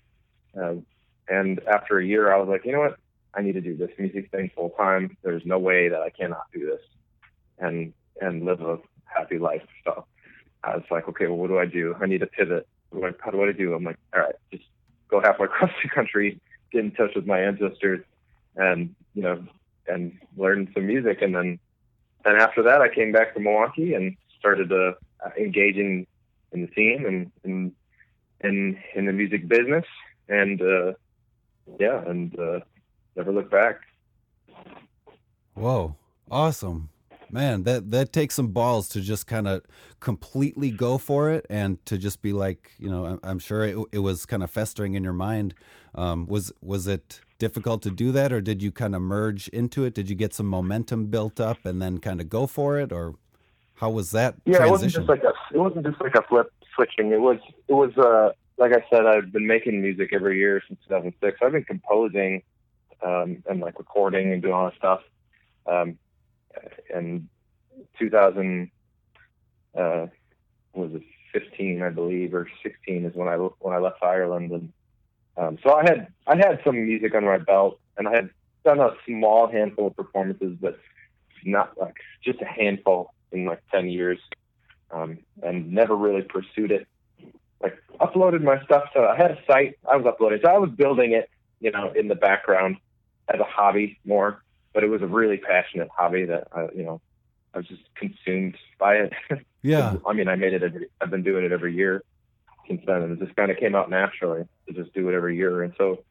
[0.56, 0.86] Um,
[1.28, 2.96] and after a year, I was like, you know what?
[3.34, 5.16] I need to do this music thing full time.
[5.22, 6.80] There's no way that I cannot do this
[7.58, 9.66] and and live a happy life.
[9.84, 10.06] So
[10.64, 11.94] I was like, okay, well, what do I do?
[12.00, 12.66] I need to pivot.
[12.90, 13.74] What do I, how do I do?
[13.74, 14.64] I'm like, all right, just
[15.08, 16.40] go halfway across the country,
[16.72, 18.04] get in touch with my ancestors,
[18.56, 19.44] and you know,
[19.86, 21.20] and learn some music.
[21.20, 21.58] And then,
[22.24, 24.72] and after that, I came back to Milwaukee and started
[25.24, 26.06] uh, engaging
[26.52, 27.72] in the scene and in
[28.40, 29.84] in in the music business.
[30.28, 30.92] And uh,
[31.78, 32.60] yeah, and uh,
[33.14, 33.80] never look back.
[35.54, 35.96] Whoa,
[36.30, 36.90] awesome.
[37.30, 39.62] Man, that that takes some balls to just kind of
[39.98, 43.76] completely go for it and to just be like, you know, I'm, I'm sure it,
[43.90, 45.54] it was kind of festering in your mind.
[45.94, 49.84] Um, was was it difficult to do that, or did you kind of merge into
[49.84, 49.94] it?
[49.94, 53.14] Did you get some momentum built up and then kind of go for it, or
[53.76, 56.52] how was that Yeah, it wasn't just like a it wasn't just like a flip
[56.74, 57.12] switching.
[57.12, 60.80] It was it was uh like I said, I've been making music every year since
[60.88, 61.38] 2006.
[61.42, 62.42] I've been composing
[63.02, 65.00] um, and like recording and doing all that stuff.
[65.66, 65.98] Um,
[66.94, 67.28] and
[67.98, 68.70] 2000
[69.76, 70.06] uh,
[70.72, 74.72] was it 15, I believe, or 16 is when I when I left Ireland, and
[75.36, 78.30] um, so I had I had some music under my belt, and I had
[78.64, 80.78] done a small handful of performances, but
[81.44, 84.18] not like just a handful in like 10 years,
[84.90, 86.86] um, and never really pursued it.
[87.62, 90.70] Like uploaded my stuff to I had a site I was uploading, so I was
[90.70, 92.76] building it, you know, in the background
[93.32, 97.00] as a hobby more, but it was a really passionate hobby that I, you know,
[97.54, 99.12] I was just consumed by it.
[99.62, 100.62] yeah, I mean, I made it.
[100.62, 102.02] Every, I've been doing it every year
[102.68, 105.36] since then, and it just kind of came out naturally to just do it every
[105.36, 105.62] year.
[105.62, 106.04] And so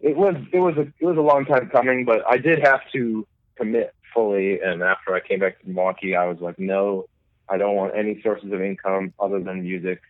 [0.00, 2.80] it was it was a it was a long time coming, but I did have
[2.92, 4.60] to commit fully.
[4.60, 7.06] And after I came back to Milwaukee, I was like, no,
[7.48, 10.00] I don't want any sources of income other than music.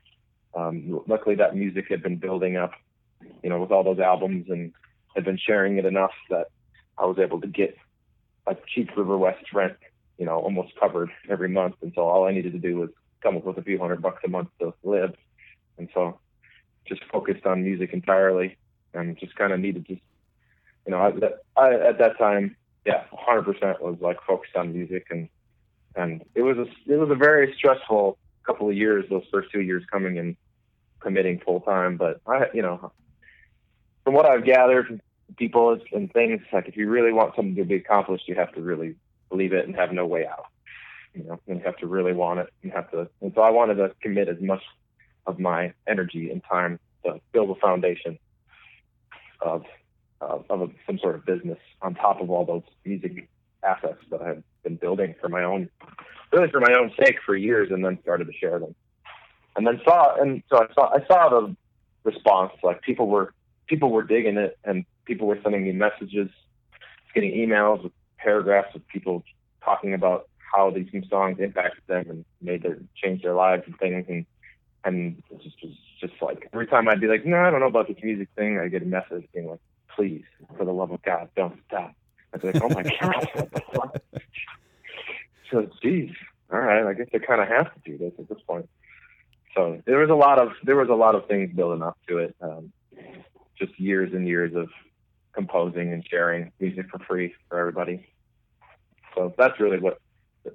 [0.54, 2.72] Um, luckily, that music had been building up,
[3.42, 4.72] you know, with all those albums, and
[5.14, 6.46] had been sharing it enough that
[6.96, 7.76] I was able to get
[8.46, 9.76] a cheap River West rent
[10.18, 11.74] you know, almost covered every month.
[11.82, 12.90] And so all I needed to do was
[13.22, 15.14] come up with a few hundred bucks a month to live.
[15.78, 16.18] And so
[16.87, 18.56] just focused on music entirely
[18.94, 20.00] and just kind of needed to, you
[20.88, 22.56] know, I, I, at that time,
[22.87, 25.29] yeah, 100% was like focused on music and,
[25.96, 29.05] and it was a it was a very stressful couple of years.
[29.11, 30.37] Those first two years coming and
[31.01, 32.92] committing full time, but I you know
[34.05, 35.01] from what I've gathered from
[35.37, 38.61] people and things like if you really want something to be accomplished, you have to
[38.61, 38.94] really
[39.29, 40.46] believe it and have no way out.
[41.14, 42.53] You know, and you have to really want it.
[42.62, 44.62] You have to, and so I wanted to commit as much
[45.27, 48.18] of my energy and time to build a foundation
[49.40, 49.64] of
[50.20, 53.29] uh, of a, some sort of business on top of all those music
[53.62, 55.68] assets that I've been building for my own,
[56.33, 58.74] really for my own sake for years, and then started to share them.
[59.57, 61.57] And then saw, and so I saw, I saw the
[62.05, 62.52] response.
[62.62, 63.33] Like people were,
[63.66, 66.31] people were digging it, and people were sending me messages,
[67.14, 69.24] getting emails with paragraphs of people
[69.64, 73.76] talking about how these new songs impacted them and made their change their lives and
[73.79, 74.05] things.
[74.09, 74.26] And
[74.85, 77.66] and it just was just like every time I'd be like, no, I don't know
[77.66, 79.61] about this music thing, I get a message being like,
[79.96, 80.24] please,
[80.56, 81.94] for the love of God, don't stop.
[82.32, 82.82] I was like, oh my
[83.72, 84.00] God.
[85.50, 86.11] so, geez,
[86.52, 88.68] all right, I guess I kind of have to do this at this point.
[89.54, 92.18] So there was a lot of there was a lot of things building up to
[92.18, 92.37] it.
[92.42, 92.72] Um,
[93.59, 94.68] just years and years of
[95.32, 98.06] composing and sharing music for free for everybody.
[99.14, 99.98] So that's really what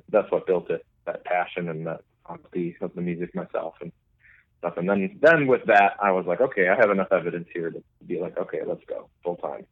[0.09, 0.85] that's what built it.
[1.05, 3.91] That passion and that honesty of the music myself and
[4.61, 4.77] stuff.
[4.77, 7.83] And then then with that, I was like, okay, I have enough evidence here to
[8.05, 9.65] be like, okay, let's go full time.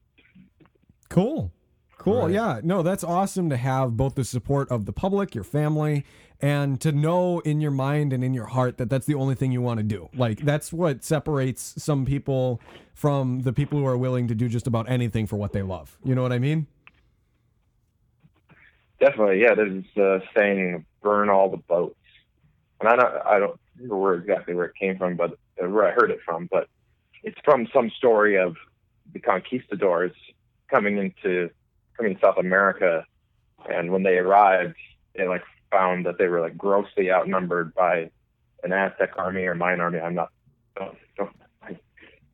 [1.09, 1.51] Cool.
[1.97, 2.23] Cool.
[2.23, 2.31] Right.
[2.31, 2.61] Yeah.
[2.63, 6.05] No, that's awesome to have both the support of the public, your family,
[6.41, 9.51] and to know in your mind and in your heart that that's the only thing
[9.51, 10.09] you want to do.
[10.15, 12.61] Like that's what separates some people
[12.93, 15.97] from the people who are willing to do just about anything for what they love.
[16.03, 16.67] You know what I mean?
[18.99, 19.41] Definitely.
[19.41, 19.55] Yeah.
[19.55, 21.95] There's a saying, burn all the boats.
[22.79, 25.91] And I don't, I don't where exactly where it came from, but uh, where I
[25.91, 26.67] heard it from, but
[27.23, 28.55] it's from some story of
[29.13, 30.11] the conquistadors
[30.69, 31.49] coming into
[31.97, 33.05] coming to South America,
[33.69, 34.75] and when they arrived,
[35.15, 38.09] they like found that they were like grossly outnumbered by
[38.63, 39.99] an Aztec army or Mayan army.
[39.99, 40.31] I'm not,
[40.75, 41.77] don't, don't, I,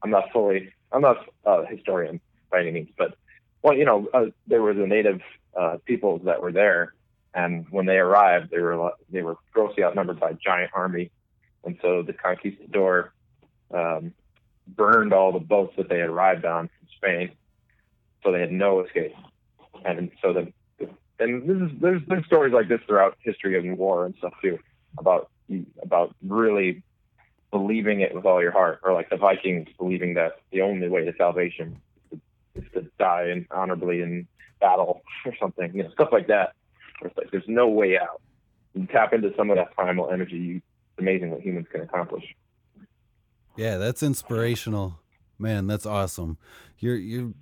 [0.04, 2.20] am not fully, I'm not a historian
[2.52, 3.16] by any means, but
[3.62, 5.22] well, you know, uh, there were the native
[5.58, 6.94] uh, peoples that were there,
[7.34, 11.10] and when they arrived, they were they were grossly outnumbered by a giant army,
[11.66, 13.12] and so the conquistador
[13.74, 14.14] um,
[14.68, 17.32] burned all the boats that they had arrived on from Spain,
[18.24, 19.14] so they had no escape
[19.84, 20.52] and so the
[21.20, 24.60] and this is there's there's stories like this throughout history of war and stuff too
[24.98, 25.30] about
[25.82, 26.84] about really
[27.52, 31.06] believing it with all your heart, or like the Vikings believing that the only way
[31.06, 31.80] to salvation
[32.56, 34.28] is to die in, honorably in
[34.60, 36.54] battle or something, you know, stuff like that.
[37.02, 38.22] It's like there's no way out.
[38.74, 40.36] You tap into some of that primal energy.
[40.36, 40.62] You,
[40.96, 42.24] it's amazing what humans can accomplish.
[43.58, 45.00] Yeah, that's inspirational,
[45.38, 45.68] man.
[45.68, 46.38] That's awesome.
[46.80, 47.34] You're you're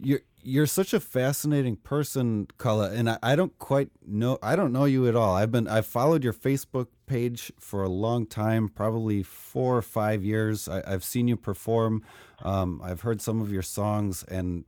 [0.00, 4.38] you're you're such a fascinating person, Cullah, and I, I, don't quite know.
[4.42, 5.34] I don't know you at all.
[5.34, 10.22] I've been I've followed your Facebook page for a long time, probably four or five
[10.22, 10.68] years.
[10.68, 12.02] I, have seen you perform.
[12.42, 14.64] Um, I've heard some of your songs, and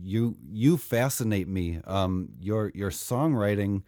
[0.00, 1.80] you you fascinate me.
[1.84, 3.82] Um, your your songwriting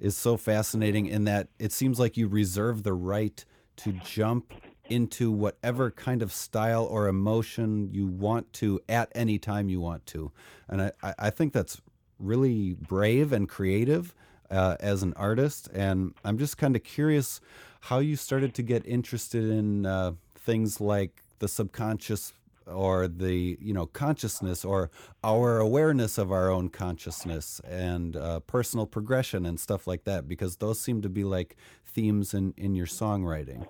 [0.00, 3.44] is so fascinating in that it seems like you reserve the right
[3.76, 4.52] to jump
[4.88, 10.04] into whatever kind of style or emotion you want to at any time you want
[10.06, 10.30] to.
[10.68, 11.80] And I, I think that's
[12.18, 14.14] really brave and creative
[14.50, 15.68] uh, as an artist.
[15.72, 17.40] And I'm just kind of curious
[17.80, 22.32] how you started to get interested in uh, things like the subconscious
[22.66, 24.90] or the you know consciousness or
[25.22, 30.56] our awareness of our own consciousness and uh, personal progression and stuff like that because
[30.56, 33.66] those seem to be like themes in in your songwriting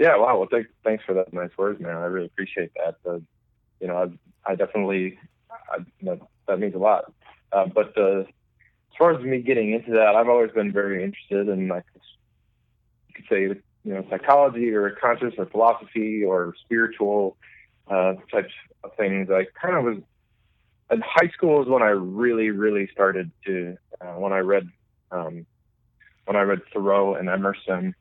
[0.00, 0.38] yeah, wow.
[0.38, 1.94] Well, th- thanks for that nice words, man.
[1.94, 2.96] I really appreciate that.
[3.06, 3.18] Uh,
[3.80, 3.96] you know,
[4.46, 5.18] I, I definitely
[5.70, 7.12] I, that, that means a lot.
[7.52, 8.26] Uh, but uh, as
[8.96, 13.24] far as me getting into that, I've always been very interested in like you could
[13.28, 17.36] say you know psychology or conscious or philosophy or spiritual
[17.88, 18.52] uh, types
[18.84, 19.28] of things.
[19.30, 20.02] I kind of was
[20.90, 24.68] in high school is when I really really started to uh, when I read
[25.10, 25.46] um,
[26.24, 27.94] when I read Thoreau and Emerson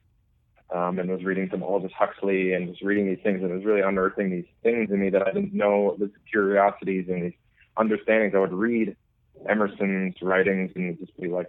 [0.73, 3.81] um, and was reading some Aldous Huxley and was reading these things and was really
[3.81, 7.33] unearthing these things in me that I didn't know, these curiosities and these
[7.77, 8.35] understandings.
[8.35, 8.95] I would read
[9.47, 11.47] Emerson's writings and just be like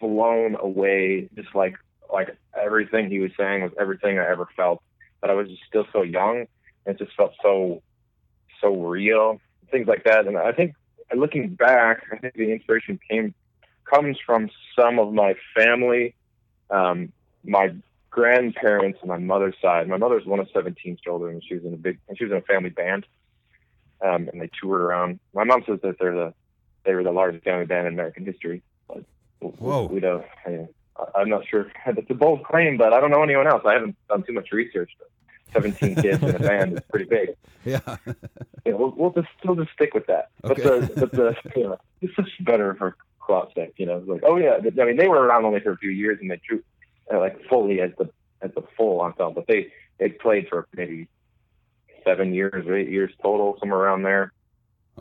[0.00, 1.74] blown away, just like
[2.12, 4.82] like everything he was saying was everything I ever felt.
[5.20, 6.46] But I was just still so young
[6.86, 7.82] and it just felt so
[8.60, 9.40] so real,
[9.70, 10.26] things like that.
[10.26, 10.74] And I think
[11.14, 13.34] looking back, I think the inspiration came
[13.84, 16.14] comes from some of my family.
[16.70, 17.12] Um,
[17.44, 17.74] my
[18.10, 19.88] grandparents on my mother's side.
[19.88, 22.38] My mother's one of 17 children, and she was in a big, she was in
[22.38, 23.06] a family band,
[24.04, 25.20] um, and they toured around.
[25.34, 26.34] My mom says that they're the
[26.84, 28.62] they were the largest family band in American history.
[28.86, 29.04] But
[29.40, 29.86] Whoa.
[29.86, 30.24] we don't.
[30.46, 30.68] I,
[31.14, 31.70] I'm not sure.
[31.86, 33.62] It's a bold claim, but I don't know anyone else.
[33.64, 34.90] I haven't done too much research.
[34.98, 35.08] But
[35.52, 37.30] 17 kids in a band is pretty big.
[37.64, 37.96] Yeah.
[38.66, 40.28] Know, we'll, we'll just we'll just stick with that.
[40.44, 40.62] Okay.
[40.62, 42.96] But the but the you know it's just better for
[43.54, 43.72] sake.
[43.76, 44.58] You know, like oh yeah.
[44.58, 46.62] I mean, they were around only for a few years, and they drew
[47.10, 48.10] uh, like fully as the
[48.42, 49.32] as the full ensemble.
[49.32, 51.08] But they they played for maybe
[52.04, 54.32] seven years or eight years total, somewhere around there.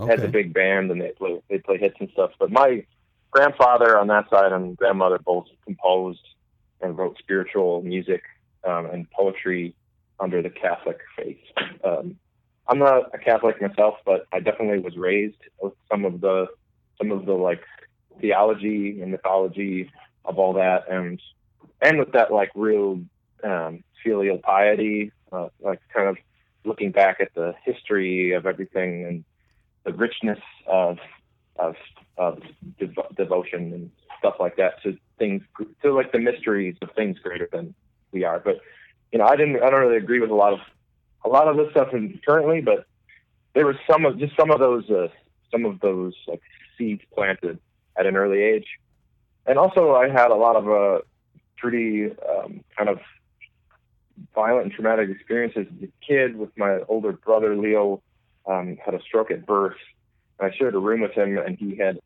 [0.07, 2.31] Had the big band, and they play they play hits and stuff.
[2.39, 2.85] But my
[3.37, 6.25] grandfather on that side and grandmother both composed
[6.81, 8.23] and wrote spiritual music
[8.67, 9.75] um, and poetry
[10.19, 11.37] under the Catholic faith.
[11.83, 12.17] Um,
[12.67, 16.47] I'm not a Catholic myself, but I definitely was raised with some of the
[16.97, 17.61] some of the like
[18.19, 19.91] theology and mythology
[20.25, 21.21] of all that, and
[21.79, 22.99] and with that like real
[23.43, 26.17] um, filial piety, uh, like kind of
[26.65, 29.23] looking back at the history of everything and
[29.85, 30.97] the richness of
[31.59, 31.75] of
[32.17, 32.39] of
[32.79, 35.43] devo- devotion and stuff like that to things
[35.81, 37.73] to like the mysteries of things greater than
[38.11, 38.39] we are.
[38.39, 38.61] But
[39.11, 40.59] you know, I didn't I don't really agree with a lot of
[41.25, 42.85] a lot of this stuff in, currently, but
[43.53, 45.07] there was some of just some of those uh,
[45.51, 46.41] some of those like
[46.77, 47.59] seeds planted
[47.97, 48.67] at an early age,
[49.45, 51.01] and also I had a lot of uh,
[51.57, 52.99] pretty um, kind of
[54.33, 58.01] violent and traumatic experiences as a kid with my older brother Leo
[58.47, 59.77] um, had a stroke at birth.
[60.39, 61.99] I shared a room with him, and he had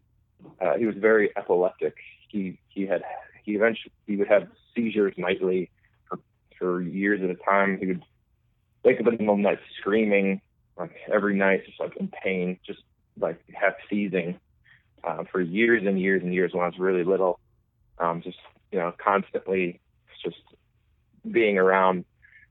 [0.59, 1.95] uh, he was very epileptic.
[2.29, 3.03] He he had
[3.43, 5.69] he eventually he would have seizures nightly
[6.07, 6.19] for
[6.57, 7.77] for years at a time.
[7.77, 8.03] He would
[8.83, 10.41] wake up in the middle of the night screaming
[10.77, 12.79] like every night, just like in pain, just
[13.19, 14.39] like half seizing
[15.03, 17.39] uh, for years and years and years when I was really little.
[17.99, 18.37] Um, just
[18.71, 19.79] you know, constantly
[20.23, 20.37] just
[21.29, 22.05] being around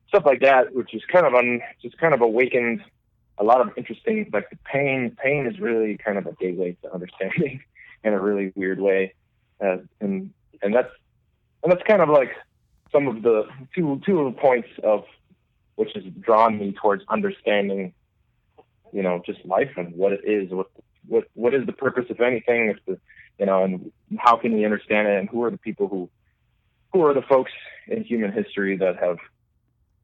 [0.09, 2.83] stuff like that, which is kind of un, just kind of awakened
[3.41, 5.17] a lot of interesting like the pain.
[5.21, 7.63] Pain is really kind of a gateway to understanding
[8.05, 9.15] in a really weird way,
[9.65, 10.31] uh, and
[10.63, 10.93] and that's
[11.63, 12.31] and that's kind of like
[12.93, 15.05] some of the two two of the points of
[15.77, 17.95] which has drawn me towards understanding,
[18.93, 20.67] you know, just life and what it is, what
[21.09, 22.99] what what is the purpose of anything, if the
[23.39, 26.11] you know, and how can we understand it, and who are the people who
[26.93, 27.53] who are the folks
[27.89, 29.17] in human history that have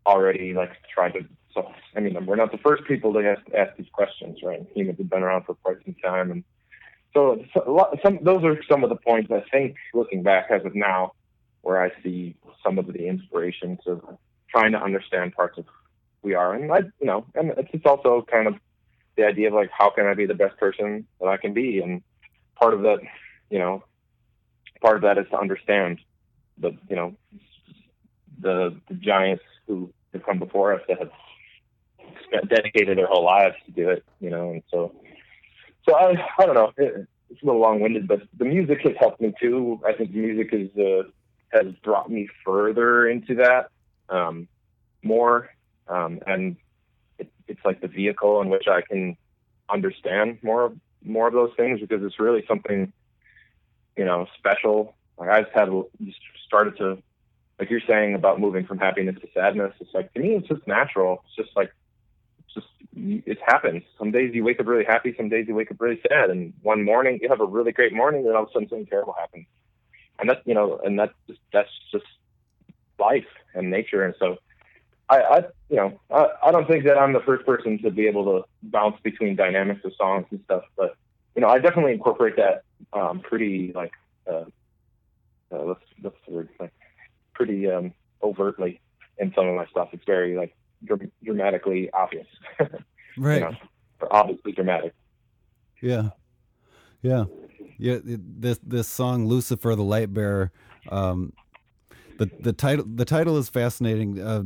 [0.06, 3.76] already like tried to so I mean we're not the first people to ask, ask
[3.76, 4.64] these questions, right?
[4.74, 6.44] Humans have been around for quite some time and
[7.14, 10.74] so, lot, some those are some of the points I think looking back as of
[10.74, 11.12] now
[11.62, 14.02] where I see some of the inspirations of
[14.50, 18.24] trying to understand parts of who we are and I you know and it's also
[18.30, 18.54] kind of
[19.16, 21.80] the idea of like how can I be the best person that I can be
[21.80, 22.02] and
[22.54, 22.98] part of that
[23.48, 23.82] you know
[24.82, 26.00] part of that is to understand
[26.58, 27.14] the you know
[28.38, 31.10] the the giants who have come before us that have
[32.26, 34.94] spent, dedicated their whole lives to do it, you know, and so
[35.88, 38.94] so I I don't know, it, it's a little long winded, but the music has
[38.98, 39.80] helped me too.
[39.86, 41.08] I think music is uh,
[41.50, 43.70] has brought me further into that
[44.08, 44.48] um,
[45.02, 45.50] more,
[45.88, 46.56] um, and
[47.18, 49.16] it, it's like the vehicle in which I can
[49.68, 50.72] understand more
[51.04, 52.92] more of those things because it's really something
[53.96, 54.94] you know special.
[55.18, 55.68] Like I just had
[56.04, 56.98] just started to
[57.58, 59.72] like you're saying about moving from happiness to sadness.
[59.80, 61.24] It's like to me, it's just natural.
[61.26, 61.72] It's just like
[62.96, 63.82] it happens.
[63.98, 66.52] Some days you wake up really happy, some days you wake up really sad, and
[66.62, 69.14] one morning you have a really great morning, and all of a sudden something terrible
[69.18, 69.46] happens.
[70.18, 72.06] And that's you know, and that's just that's just
[72.98, 74.04] life and nature.
[74.04, 74.38] And so
[75.08, 78.06] I, I you know, I, I don't think that I'm the first person to be
[78.06, 80.96] able to bounce between dynamics of songs and stuff, but
[81.34, 82.62] you know, I definitely incorporate that
[82.94, 83.92] um, pretty like
[84.26, 84.44] uh,
[85.52, 86.72] uh, what's what's the word like
[87.34, 88.80] pretty um, overtly
[89.18, 89.90] in some of my stuff.
[89.92, 92.26] It's very like dr- dramatically obvious,
[93.16, 93.34] Right.
[93.36, 93.52] you know,
[94.00, 94.94] or obviously dramatic.
[95.82, 96.10] Yeah,
[97.02, 97.24] yeah,
[97.78, 97.94] yeah.
[97.94, 100.52] it- This this song, "Lucifer, the Light Bearer,"
[100.90, 101.32] um,
[102.18, 104.20] the the title the title is fascinating.
[104.20, 104.42] Uh,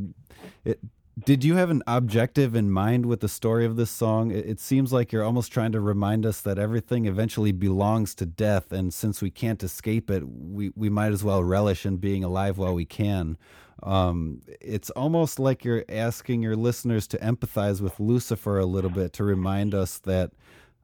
[0.65, 0.79] it,
[1.19, 4.31] did you have an objective in mind with the story of this song?
[4.31, 8.71] It, seems like you're almost trying to remind us that everything eventually belongs to death,
[8.71, 12.57] and since we can't escape it, we we might as well relish in being alive
[12.57, 13.37] while we can.
[13.83, 19.11] Um, it's almost like you're asking your listeners to empathize with Lucifer a little bit
[19.13, 20.31] to remind us that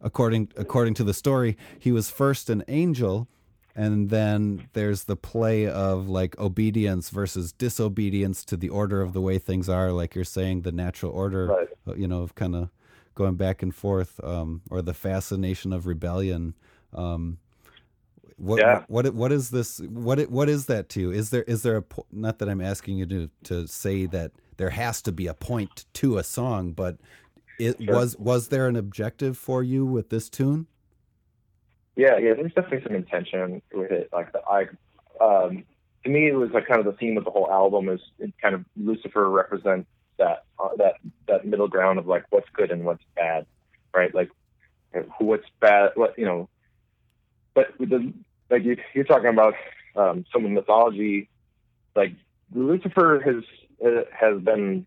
[0.02, 3.28] according according to the story, he was first an angel,
[3.78, 9.22] and then there's the play of like obedience versus disobedience to the order of the
[9.22, 9.92] way things are.
[9.92, 11.70] Like you're saying, the natural order, Right.
[11.88, 12.70] uh, you know, of kind of
[13.16, 16.56] going back and forth, um, or the fascination of rebellion.
[16.94, 17.38] Um,
[18.38, 18.84] what, Yeah.
[18.88, 19.80] what what is this?
[19.80, 21.12] What it- what is that to you?
[21.12, 24.72] Is there is there a not that I'm asking you to to say that there
[24.72, 26.98] has to be a point to a song, but
[27.60, 27.96] it Sure.
[27.96, 30.68] was was there an objective for you with this tune?
[31.98, 32.34] Yeah, yeah.
[32.36, 34.10] There's definitely some intention with it.
[34.14, 34.68] Like the I,
[35.20, 35.64] um,
[36.04, 38.00] to me, it was like kind of the theme of the whole album is
[38.42, 40.96] kind of Lucifer represents that uh, that
[41.28, 43.48] that middle ground of like what's good and what's bad,
[43.96, 44.14] right?
[44.14, 44.30] Like
[45.18, 46.50] what's bad, what you know.
[47.56, 48.14] But the
[48.52, 49.56] like you, you're talking about
[49.96, 51.30] um, some of mythology,
[51.96, 52.14] like
[52.54, 53.44] Lucifer has
[53.84, 54.86] uh, has been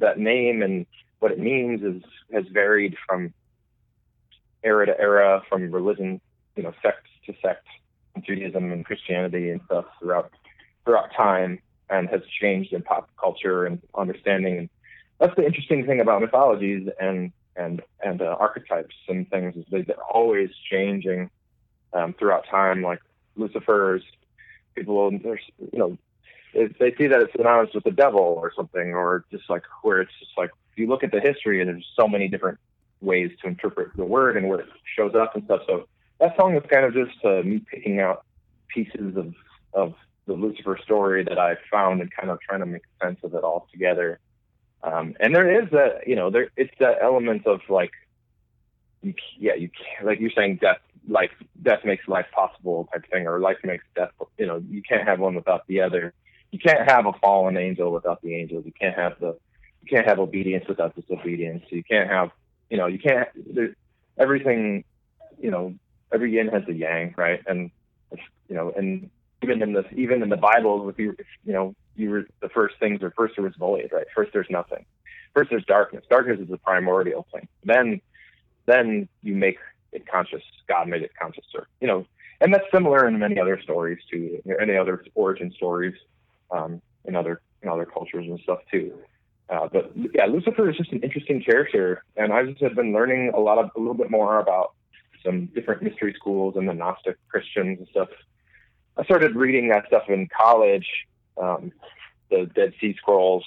[0.00, 0.86] that name and
[1.20, 2.02] what it means is
[2.32, 3.32] has varied from
[4.62, 6.20] era to era, from religion,
[6.58, 7.64] you know, sect to sect,
[8.20, 10.32] Judaism and Christianity and stuff throughout
[10.84, 14.58] throughout time, and has changed in pop culture and understanding.
[14.58, 14.68] And
[15.20, 20.02] that's the interesting thing about mythologies and and and uh, archetypes and things is they're
[20.12, 21.30] always changing
[21.92, 22.82] um, throughout time.
[22.82, 23.00] Like
[23.36, 24.02] Lucifer's
[24.74, 25.40] people, there's
[25.72, 25.96] you know
[26.54, 30.18] they see that it's synonymous with the devil or something, or just like where it's
[30.18, 32.58] just like if you look at the history and there's so many different
[33.00, 35.60] ways to interpret the word and where it shows up and stuff.
[35.68, 35.86] So
[36.20, 38.24] that song is kind of just uh, me picking out
[38.68, 39.34] pieces of
[39.72, 39.94] of
[40.26, 43.42] the Lucifer story that I found and kind of trying to make sense of it
[43.42, 44.20] all together.
[44.82, 47.90] Um, and there is that, you know, there it's that element of like,
[49.02, 51.30] you, yeah, you can't, like you're saying, death, life,
[51.62, 54.10] death makes life possible type thing, or life makes death.
[54.38, 56.14] You know, you can't have one without the other.
[56.52, 58.64] You can't have a fallen angel without the angels.
[58.66, 59.36] You can't have the,
[59.82, 61.64] you can't have obedience without disobedience.
[61.70, 62.30] You can't have,
[62.70, 63.28] you know, you can't.
[63.54, 63.74] There,
[64.18, 64.84] everything,
[65.40, 65.74] you know,
[66.12, 67.42] every yin has a yang, right?
[67.46, 67.70] And
[68.48, 69.10] you know, and
[69.42, 72.76] even in the even in the Bible, if you you know you were the first
[72.78, 74.06] things or first there was void, right?
[74.14, 74.84] First there's nothing.
[75.34, 76.04] First there's darkness.
[76.08, 77.48] Darkness is the primordial thing.
[77.64, 78.00] Then
[78.66, 79.58] then you make
[79.92, 80.42] it conscious.
[80.68, 82.06] God made it conscious, or you know,
[82.40, 84.42] and that's similar in many other stories too.
[84.60, 85.94] Any other origin stories
[86.50, 88.92] um, in other in other cultures and stuff too.
[89.50, 93.40] Uh, but yeah, Lucifer is just an interesting character, and I just been learning a
[93.40, 94.74] lot of a little bit more about
[95.28, 98.08] some different mystery schools and the Gnostic Christians and stuff
[98.98, 100.86] I started reading that stuff in college,
[101.40, 101.70] um,
[102.30, 103.44] the Dead Sea Scrolls,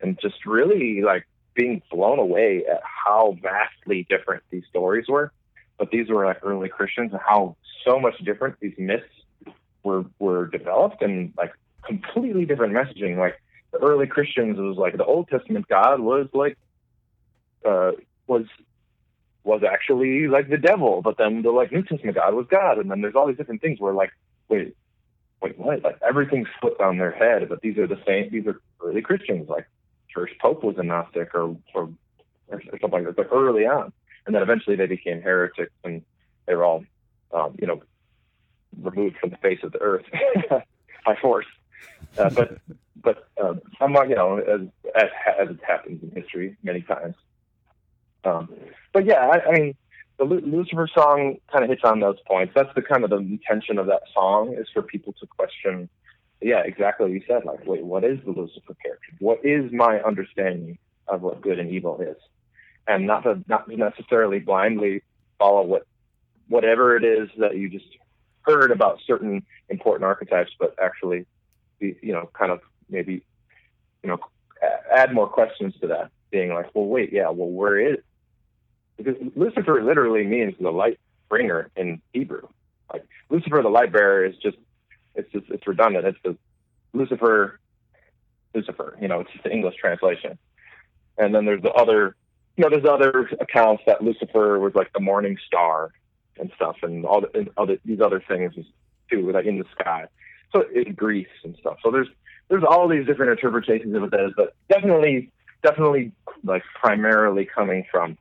[0.00, 5.32] and just really like being blown away at how vastly different these stories were.
[5.76, 9.04] But these were like early Christians and how so much different these myths
[9.82, 11.52] were were developed and like
[11.84, 13.18] completely different messaging.
[13.18, 16.56] Like the early Christians was like the Old Testament God was like
[17.64, 17.90] uh
[18.28, 18.46] was
[19.44, 22.90] was actually like the devil, but then the like New Testament God was God, and
[22.90, 24.12] then there's all these different things where like
[24.48, 24.76] wait
[25.42, 25.82] wait, what?
[25.82, 28.30] Like everything's flipped on their head, but these are the same.
[28.30, 29.48] These are early Christians.
[29.48, 29.66] Like
[30.08, 31.90] Church Pope was a Gnostic or or,
[32.48, 33.16] or something like that.
[33.16, 33.92] But early on,
[34.26, 36.02] and then eventually they became heretics, and
[36.46, 36.84] they were all,
[37.32, 37.82] um, you know,
[38.80, 40.04] removed from the face of the earth
[41.06, 41.46] by force.
[42.16, 42.58] Uh, but
[43.02, 44.60] but um, not, you know, as,
[44.94, 47.16] as as it happens in history many times.
[48.24, 48.48] Um,
[48.92, 49.74] but yeah, I, I mean,
[50.18, 52.52] the Lucifer song kind of hits on those points.
[52.54, 55.88] That's the kind of the intention of that song is for people to question.
[56.40, 57.06] Yeah, exactly.
[57.06, 59.12] What you said like, wait, what is the Lucifer character?
[59.18, 62.16] What is my understanding of what good and evil is,
[62.86, 65.02] and not to not necessarily blindly
[65.38, 65.86] follow what
[66.48, 67.86] whatever it is that you just
[68.42, 71.26] heard about certain important archetypes, but actually,
[71.78, 72.60] be, you know, kind of
[72.90, 73.24] maybe,
[74.02, 74.18] you know,
[74.94, 76.10] add more questions to that.
[76.30, 77.98] Being like, well, wait, yeah, well, where is
[79.02, 80.98] because Lucifer literally means the light
[81.28, 82.48] bringer in Hebrew.
[82.92, 84.56] Like Lucifer, the light bearer, is just
[85.14, 86.06] it's just it's redundant.
[86.06, 86.36] It's the
[86.92, 87.58] Lucifer,
[88.54, 88.96] Lucifer.
[89.00, 90.38] You know, it's just the English translation.
[91.18, 92.16] And then there's the other,
[92.56, 95.90] you know, there's other accounts that Lucifer was like the morning star
[96.38, 98.54] and stuff, and all the and other these other things
[99.10, 100.06] too, like in the sky.
[100.52, 101.78] So in Greece and stuff.
[101.82, 102.08] So there's
[102.48, 105.30] there's all these different interpretations of it, but definitely,
[105.62, 106.12] definitely
[106.44, 108.18] like primarily coming from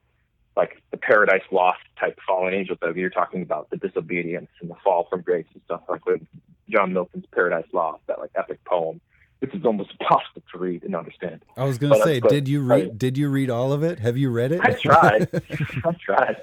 [0.61, 4.75] like the paradise lost type fallen angels that you're talking about, the disobedience and the
[4.83, 6.21] fall from grace and stuff like with
[6.69, 9.01] John Milton's Paradise Lost, that like epic poem.
[9.39, 11.43] This is almost impossible to read and understand.
[11.57, 12.99] I was going to uh, say, but, did you read?
[12.99, 13.97] Did you read all of it?
[13.97, 14.61] Have you read it?
[14.61, 15.29] I tried.
[15.83, 16.37] I tried.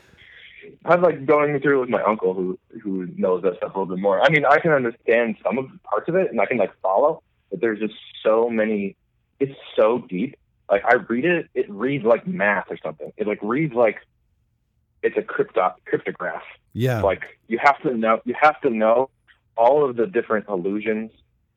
[0.84, 3.78] I was like going through it with my uncle, who who knows that stuff a
[3.78, 4.20] little bit more.
[4.20, 6.72] I mean, I can understand some of the parts of it, and I can like
[6.82, 7.94] follow, but there's just
[8.24, 8.96] so many.
[9.38, 10.36] It's so deep
[10.70, 13.12] like I read it, it reads like math or something.
[13.16, 14.06] It like reads like
[15.02, 16.42] it's a crypto cryptograph.
[16.72, 17.02] Yeah.
[17.02, 19.10] Like you have to know you have to know
[19.56, 21.10] all of the different allusions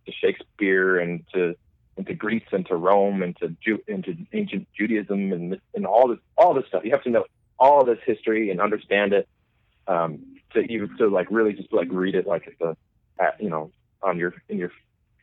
[0.05, 1.55] to Shakespeare and to
[1.97, 6.19] into Greece and to Rome and to Ju- into ancient Judaism and and all this
[6.37, 6.83] all this stuff.
[6.85, 7.25] You have to know
[7.59, 9.27] all this history and understand it
[9.87, 10.19] um,
[10.53, 12.75] to you to like really just like read it like it's a
[13.39, 14.71] you know on your in your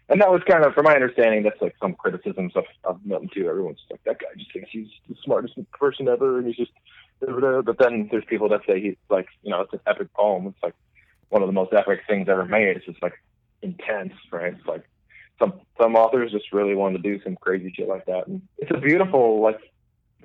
[0.09, 3.29] and that was kind of, from my understanding, that's like some criticisms of, of Milton
[3.33, 3.49] too.
[3.49, 6.73] Everyone's like, that guy just thinks he's the smartest person ever, and he's just.
[7.21, 10.47] But then there's people that say he's like, you know, it's an epic poem.
[10.47, 10.75] It's like,
[11.31, 12.77] one of the most epic things ever made.
[12.77, 13.15] It's just like
[13.63, 14.55] intense, right?
[14.55, 14.85] It's like
[15.39, 18.71] some some authors just really want to do some crazy shit like that, and it's
[18.71, 19.61] a beautiful like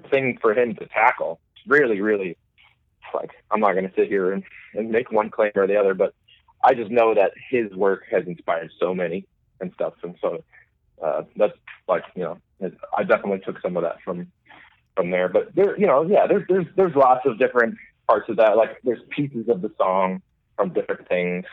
[0.10, 1.40] thing for him to tackle.
[1.56, 2.38] It's really, really
[3.14, 5.94] like I'm not going to sit here and, and make one claim or the other,
[5.94, 6.14] but
[6.64, 9.26] I just know that his work has inspired so many
[9.64, 10.44] and stuff, and so
[11.02, 11.58] uh, that's
[11.88, 12.38] like you know
[12.96, 14.32] I definitely took some of that from
[14.96, 15.30] from there.
[15.30, 17.76] But there, you know, yeah, there's there's there's lots of different
[18.08, 18.56] parts of that.
[18.56, 20.22] Like there's pieces of the song
[20.56, 21.46] from different things.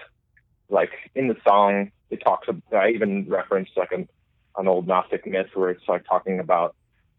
[0.69, 2.49] Like in the song, it talks.
[2.49, 4.09] About I even referenced like an
[4.57, 6.75] an old Gnostic myth where it's like talking about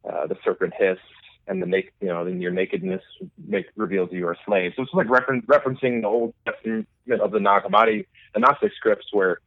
[0.08, 1.00] uh, the serpent hiss
[1.48, 3.02] and the naked, you know, then your nakedness
[3.48, 4.74] make, reveals you are a slave.
[4.76, 6.88] So it's like refer- referencing the Old Testament
[7.20, 9.40] of the Nag Hammadi, the Gnostic scripts, where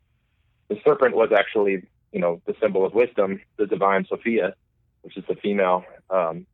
[0.69, 4.55] the serpent was actually, you know, the symbol of wisdom, the divine Sophia,
[5.03, 6.47] which is the female, um,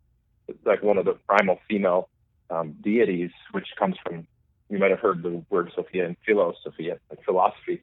[0.64, 2.08] like one of the primal female
[2.50, 4.26] um, deities, which comes from,
[4.68, 7.82] you might have heard the word Sophia and philos Sophia, like philosophy.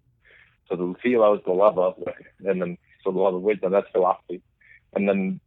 [0.69, 1.95] So the philo is the love of,
[2.45, 4.41] and then so the love of wisdom, that's philosophy.
[4.93, 5.39] And then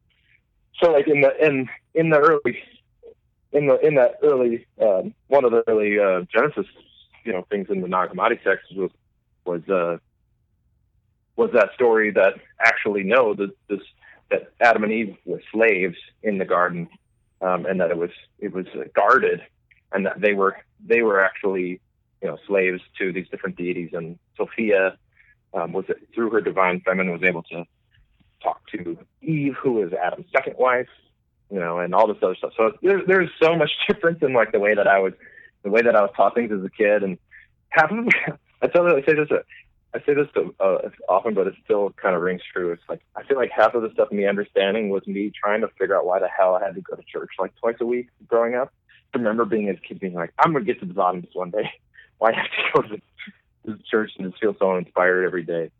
[0.82, 2.58] so like in the in in the early
[3.52, 6.66] in the in that early um, one of the early uh, Genesis
[7.24, 8.90] you know things in the Nag Hammadi text was
[9.44, 9.98] was uh,
[11.40, 13.80] was that story that actually no that this
[14.30, 16.86] that Adam and Eve were slaves in the garden
[17.40, 19.40] um, and that it was it was guarded
[19.92, 21.80] and that they were they were actually
[22.20, 24.98] you know slaves to these different deities and Sophia
[25.54, 27.64] um, was through her divine feminine was able to
[28.42, 30.88] talk to Eve, who is Adam's second wife,
[31.50, 32.52] you know, and all this other stuff.
[32.56, 35.14] So there's there's so much difference in like the way that I was,
[35.62, 37.18] the way that I was taught things as a kid, and
[37.70, 37.98] half of
[38.62, 39.28] I you, say this,
[39.92, 40.28] I say this
[40.60, 40.78] uh,
[41.08, 42.72] often, but it still kind of rings true.
[42.72, 45.62] It's like I feel like half of the stuff in me understanding was me trying
[45.62, 47.86] to figure out why the hell I had to go to church like twice a
[47.86, 48.72] week growing up.
[49.12, 51.34] I remember being a kid being like, I'm gonna get to the bottom of this
[51.34, 51.72] one day.
[52.18, 53.02] Why I have to go to
[53.64, 55.70] the church and just feel so inspired every day?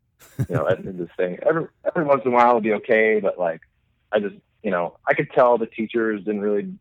[0.48, 1.38] you know, that's this thing.
[1.46, 3.60] Every every once in a while it'll be okay, but like
[4.10, 6.74] I just you know, I could tell the teachers didn't really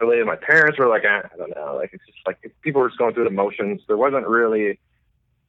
[0.00, 0.24] relate.
[0.24, 2.98] My parents were like, eh, I don't know, like it's just like people were just
[2.98, 3.82] going through the motions.
[3.86, 4.78] There wasn't really,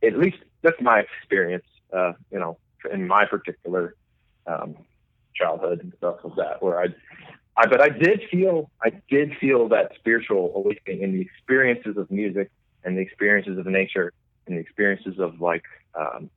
[0.03, 1.65] at least that's my experience.
[1.91, 2.57] Uh, you know,
[2.91, 3.95] in my particular
[4.45, 4.75] um,
[5.35, 6.87] childhood and stuff like that, where I,
[7.55, 12.11] I, but I did feel, I did feel that spiritual awakening in the experiences of
[12.11, 12.51] music
[12.83, 14.11] and the experiences of nature
[14.45, 15.63] and the experiences of like
[15.95, 16.29] um,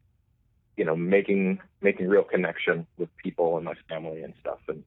[0.81, 4.83] you know making making real connection with people and my family and stuff and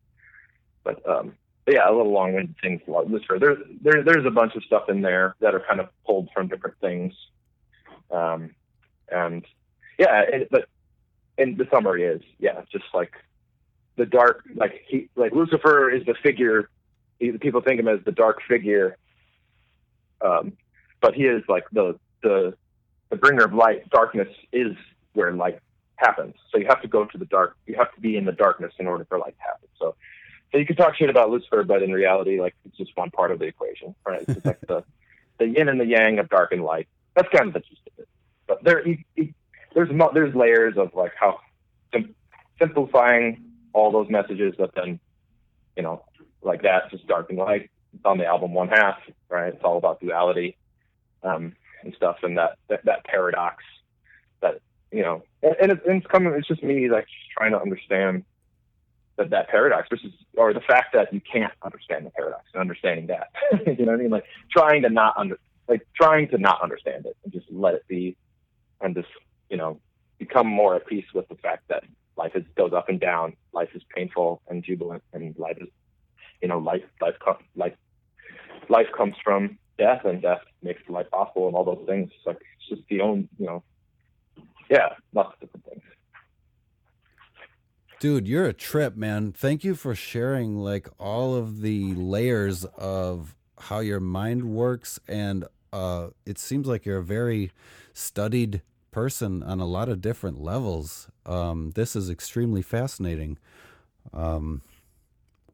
[0.84, 4.56] but um but yeah a little long-winded things about Lucifer there's there, there's a bunch
[4.56, 7.14] of stuff in there that are kind of pulled from different things
[8.10, 8.50] um
[9.14, 9.46] and
[9.98, 10.68] yeah it, but
[11.38, 13.14] and the summary is yeah just like
[13.96, 16.70] the dark like he like Lucifer is the figure
[17.20, 18.98] he, people think of him as the dark figure
[20.22, 20.54] um
[21.02, 22.56] but he is like the the
[23.10, 24.76] the bringer of light darkness is
[25.14, 25.60] where light
[25.98, 26.36] happens.
[26.52, 27.56] So you have to go to the dark.
[27.66, 29.70] You have to be in the darkness in order for light to happen.
[29.80, 29.96] So,
[30.52, 33.32] so you can talk shit about Lucifer, but in reality, like it's just one part
[33.32, 34.24] of the equation, right?
[34.28, 34.84] It's like the
[35.40, 36.88] the yin and the yang of dark and light.
[37.16, 38.08] That's kind of the gist of it.
[38.48, 39.34] But there, you, you,
[39.74, 41.40] there's there's layers of like how
[41.94, 42.16] sim-
[42.60, 45.00] simplifying all those messages, but then
[45.76, 46.04] you know,
[46.42, 47.70] like that, just dark and light.
[47.94, 48.98] It's on the album One Half,
[49.30, 49.54] right?
[49.54, 50.58] It's all about duality
[51.24, 53.64] um, and stuff, and that, that that paradox
[54.42, 56.34] that you know, and, and, it's, and it's coming.
[56.34, 58.24] It's just me like trying to understand
[59.18, 62.62] that that paradox, which is, or the fact that you can't understand the paradox and
[62.62, 63.30] understanding that.
[63.68, 64.10] you know what I mean?
[64.10, 67.86] Like trying to not under, like trying to not understand it and just let it
[67.88, 68.16] be,
[68.84, 69.08] and just
[69.50, 69.80] you know
[70.20, 71.84] become more at peace with the fact that
[72.18, 73.36] life is goes up and down.
[73.52, 75.70] Life is painful and jubilant, and life is,
[76.42, 77.16] you know, life life
[77.56, 77.74] life
[78.70, 82.12] life comes from death, and death makes life possible, and all those things.
[82.16, 83.64] It's like it's just the own, you know,
[84.70, 85.82] yeah, lots of different things.
[88.00, 89.32] Dude, you're a trip, man.
[89.32, 95.46] Thank you for sharing like all of the layers of how your mind works and
[95.72, 97.52] uh it seems like you're a very
[97.94, 98.62] studied
[98.94, 101.10] person on a lot of different levels.
[101.26, 103.38] Um this is extremely fascinating.
[104.14, 104.62] Um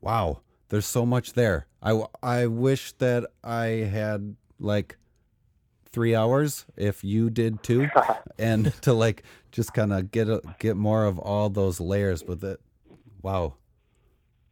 [0.01, 1.65] wow, there's so much there.
[1.81, 4.97] I I wish that I had like
[5.91, 7.87] three hours if you did too,
[8.39, 12.43] and to like just kind of get a, get more of all those layers with
[12.43, 12.59] it.
[13.21, 13.55] Wow,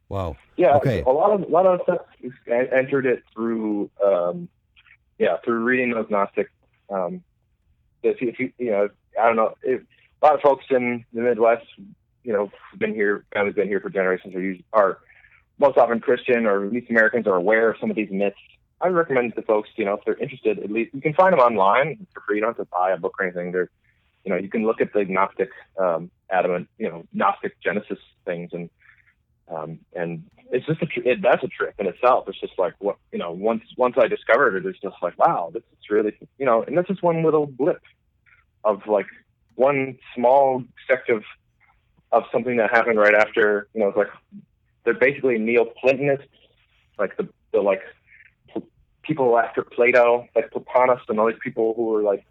[0.08, 0.36] wow.
[0.56, 0.76] Yeah.
[0.76, 1.02] Okay.
[1.02, 2.00] A lot of a lot of stuff
[2.48, 4.48] I entered it through, um,
[5.18, 6.50] yeah, through reading those Gnostic.
[6.90, 7.22] Um,
[8.02, 8.88] if you, if you, you know,
[9.20, 9.82] I don't know, if
[10.22, 11.66] a lot of folks in the Midwest,
[12.24, 14.98] you know, been here, families been here for generations, are, are
[15.58, 18.36] most often Christian or at least Americans are aware of some of these myths
[18.80, 21.40] I recommend to folks, you know, if they're interested, at least you can find them
[21.40, 22.36] online for free.
[22.36, 23.50] You don't have to buy a book or anything.
[23.50, 23.70] They're,
[24.24, 28.50] you know, you can look at the Gnostic um, Adam you know, Gnostic Genesis things,
[28.52, 28.70] and
[29.50, 32.28] um, and it's just a tr- it, that's a trip in itself.
[32.28, 33.32] It's just like what you know.
[33.32, 36.76] Once once I discovered it, it's just like wow, this is really you know, and
[36.76, 37.82] that's just one little blip
[38.64, 39.06] of like
[39.54, 41.22] one small sect of
[42.12, 44.10] of something that happened right after you know, it's like
[44.84, 46.26] they're basically Neoplatonists,
[46.98, 47.82] like the the like
[49.02, 52.24] people after Plato, like Platonists and all these people who were like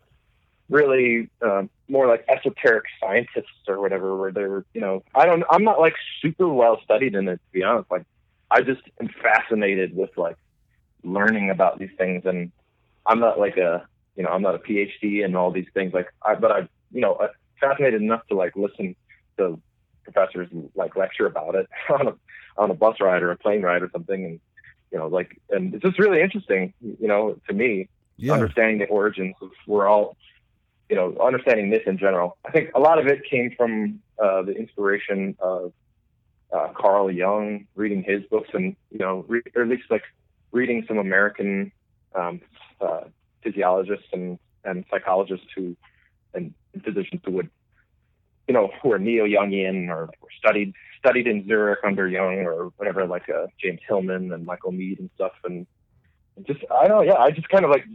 [0.70, 5.44] really um, more like esoteric scientists or whatever, where they were, you know, I don't,
[5.50, 7.90] I'm not like super well studied in it to be honest.
[7.90, 8.04] Like,
[8.52, 10.38] I just am fascinated with like
[11.04, 12.52] learning about these things, and
[13.06, 15.94] I'm not like a, you know, I'm not a PhD in all these things.
[15.94, 16.60] Like, I, but I,
[16.92, 18.96] you know, I'm fascinated enough to like listen
[19.38, 19.60] to
[20.04, 22.14] professors like lecture about it on a
[22.58, 24.40] on a bus ride or a plane ride or something, and
[24.92, 28.34] you know, like, and it's just really interesting, you know, to me, Yeah.
[28.34, 30.16] understanding the origins of we're all,
[30.90, 32.38] you know, understanding this in general.
[32.46, 35.74] I think a lot of it came from uh, the inspiration of
[36.56, 40.04] uh, Carl Jung, reading his books, and you know, re- or at least like
[40.52, 41.72] reading some American
[42.16, 42.42] um,
[42.80, 43.02] uh,
[43.44, 45.76] physiologists and and psychologists who
[46.34, 47.50] and physicians who would
[48.48, 53.06] you know, who are neo-Jungian or were studied studied in Zurich under Jung or whatever,
[53.06, 55.34] like uh, James Hillman and Michael Meade and stuff.
[55.44, 55.68] And
[56.46, 57.86] just I don't yeah, I just kind of like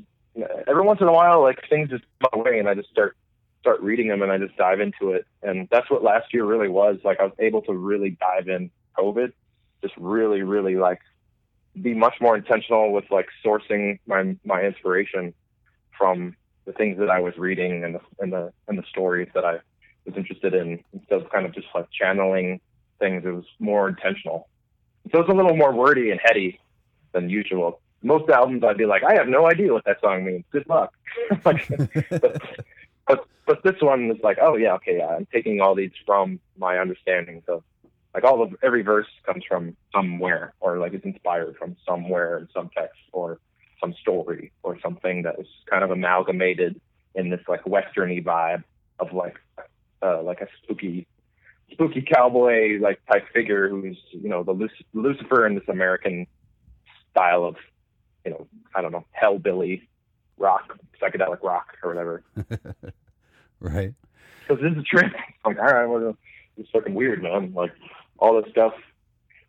[0.67, 3.17] every once in a while, like things just come my way, and I just start
[3.61, 5.27] start reading them, and I just dive into it.
[5.43, 6.99] And that's what last year really was.
[7.05, 9.33] Like I was able to really dive in COVID,
[9.83, 11.01] just really, really like
[11.81, 15.33] be much more intentional with like sourcing my my inspiration
[15.97, 19.45] from the things that I was reading and the and the and the stories that
[19.45, 19.59] I
[20.05, 22.61] was interested in instead of kind of just like channeling
[22.99, 23.25] things.
[23.25, 24.49] It was more intentional.
[25.13, 26.61] So it's a little more wordy and heady
[27.13, 27.81] than usual.
[28.03, 30.45] Most albums I'd be like, I have no idea what that song means.
[30.51, 30.93] Good luck.
[31.43, 31.57] but,
[33.07, 35.09] but but this one is like, oh yeah, okay, yeah.
[35.09, 37.43] I'm taking all these from my understanding.
[37.47, 37.63] So
[38.15, 42.49] like all of every verse comes from somewhere, or like it's inspired from somewhere in
[42.55, 43.39] some text or
[43.81, 46.81] some story or something that was kind of amalgamated
[47.15, 48.63] in this like westerny vibe
[48.99, 49.39] of like
[50.03, 51.07] uh, like a spooky
[51.71, 56.27] spooky cowboy like type figure who's you know the Luc- Lucifer in this American
[57.11, 57.57] style of
[58.25, 59.83] you know I don't know hellbilly
[60.39, 62.23] rock psychedelic rock or whatever.
[63.61, 63.95] right.
[64.49, 65.13] Because this is a trip.
[65.45, 66.17] I'm like all right, well,
[66.57, 67.53] it's fucking weird, man.
[67.55, 67.73] Like
[68.19, 68.75] all this stuff.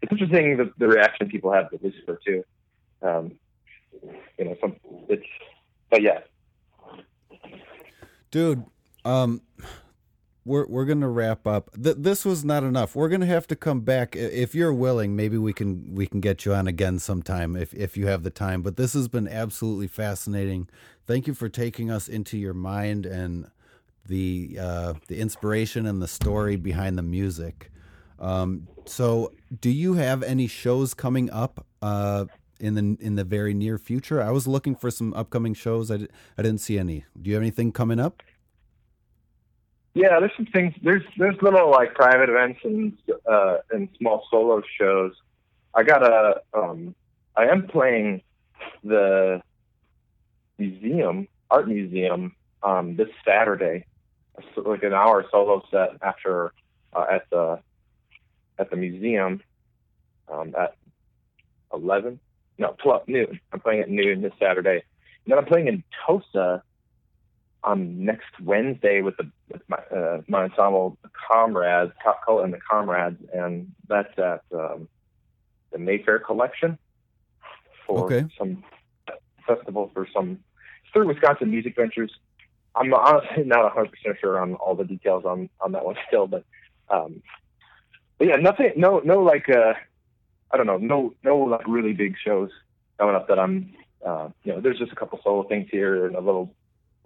[0.02, 2.44] It's interesting the, the reaction people have to Lucifer too.
[3.02, 3.34] Um,
[4.38, 4.76] you know, some
[5.10, 5.26] it's
[5.90, 6.20] but yeah,
[8.32, 8.66] Dude,
[9.06, 9.42] um
[10.46, 11.72] we're we're gonna wrap up.
[11.82, 12.96] Th- this was not enough.
[12.96, 15.16] We're gonna have to come back if you're willing.
[15.16, 18.30] Maybe we can we can get you on again sometime if if you have the
[18.30, 18.62] time.
[18.62, 20.68] But this has been absolutely fascinating.
[21.08, 23.48] Thank you for taking us into your mind and
[24.06, 27.72] the uh, the inspiration and the story behind the music.
[28.20, 32.26] Um, so, do you have any shows coming up uh,
[32.60, 34.22] in the in the very near future?
[34.22, 35.90] I was looking for some upcoming shows.
[35.90, 37.06] I, I didn't see any.
[37.22, 38.24] Do you have anything coming up?
[39.94, 40.74] Yeah, there's some things.
[40.82, 42.98] There's there's little like private events and
[43.30, 45.14] uh, and small solo shows.
[45.74, 46.96] I got a um,
[47.36, 48.22] I am playing
[48.84, 49.42] the
[50.58, 53.86] museum art museum um, this Saturday,
[54.56, 56.54] like an hour solo set after
[56.94, 57.60] uh, at the
[58.58, 59.42] at the museum
[60.32, 60.76] um, at
[61.72, 62.20] eleven
[62.58, 63.40] no twelve noon.
[63.52, 64.84] I'm playing at noon this Saturday.
[65.26, 66.64] And then I'm playing in Tosa
[67.64, 72.54] on next Wednesday with the with my uh, my ensemble, the Comrades, Top Color and
[72.54, 74.88] the Comrades, and that's at um,
[75.72, 76.78] the Mayfair Collection
[77.88, 78.26] for Okay.
[78.38, 78.64] some
[79.48, 80.40] festival for some
[80.92, 82.12] through Wisconsin Music Ventures.
[82.76, 86.28] I'm honestly not 100 percent sure on all the details on on that one still,
[86.28, 86.44] but
[86.90, 87.22] um,
[88.18, 89.74] but yeah, nothing, no, no, like uh,
[90.52, 92.50] I don't know, no, no like really big shows
[93.00, 93.74] coming up that I'm.
[94.06, 96.54] Uh, you know, there's just a couple solo things here and a little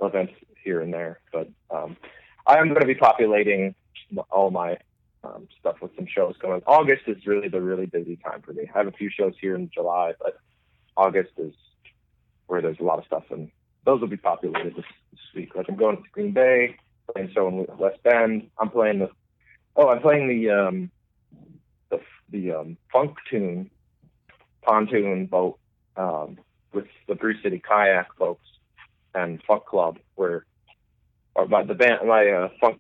[0.02, 0.34] events
[0.64, 1.20] here and there.
[1.32, 1.98] But um,
[2.46, 3.76] I am going to be populating
[4.30, 4.78] all my
[5.24, 6.62] um, stuff with some shows going.
[6.66, 8.70] August is really the really busy time for me.
[8.74, 10.38] I have a few shows here in July, but
[10.96, 11.54] August is
[12.48, 13.52] where there's a lot of stuff, and
[13.86, 15.56] those will be populated this, this week.
[15.56, 16.78] Like I'm going to Green Bay,
[17.12, 18.50] playing show in West Bend.
[18.58, 19.10] I'm playing the
[19.76, 20.92] oh, I'm playing the um,
[21.90, 23.70] the the um, funk tune
[24.62, 25.60] pontoon boat
[25.96, 26.38] um,
[26.74, 28.48] with the Brew City Kayak folks
[29.18, 30.46] and Funk Club, where
[31.36, 32.80] or my the band, my uh, funk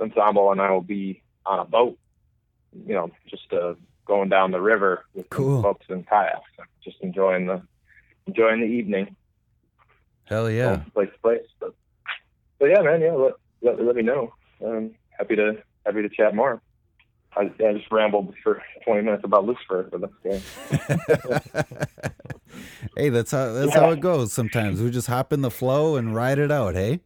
[0.00, 1.98] ensemble, and I will be on a boat,
[2.86, 3.74] you know, just uh,
[4.04, 5.62] going down the river with Cool.
[5.62, 6.50] folks in kayaks,
[6.82, 7.62] just enjoying the
[8.26, 9.16] enjoying the evening.
[10.24, 10.82] Hell yeah.
[10.94, 11.46] Place to place.
[11.58, 11.74] But,
[12.58, 13.00] but yeah, man.
[13.00, 14.34] Yeah, let, let let me know.
[14.64, 16.60] Um, happy to happy to chat more.
[17.36, 20.42] I, I just rambled for 20 minutes about Lucifer, but that's
[20.74, 21.64] okay.
[22.96, 24.32] hey, that's how that's how it goes.
[24.32, 26.74] Sometimes we just hop in the flow and ride it out.
[26.74, 27.00] Hey.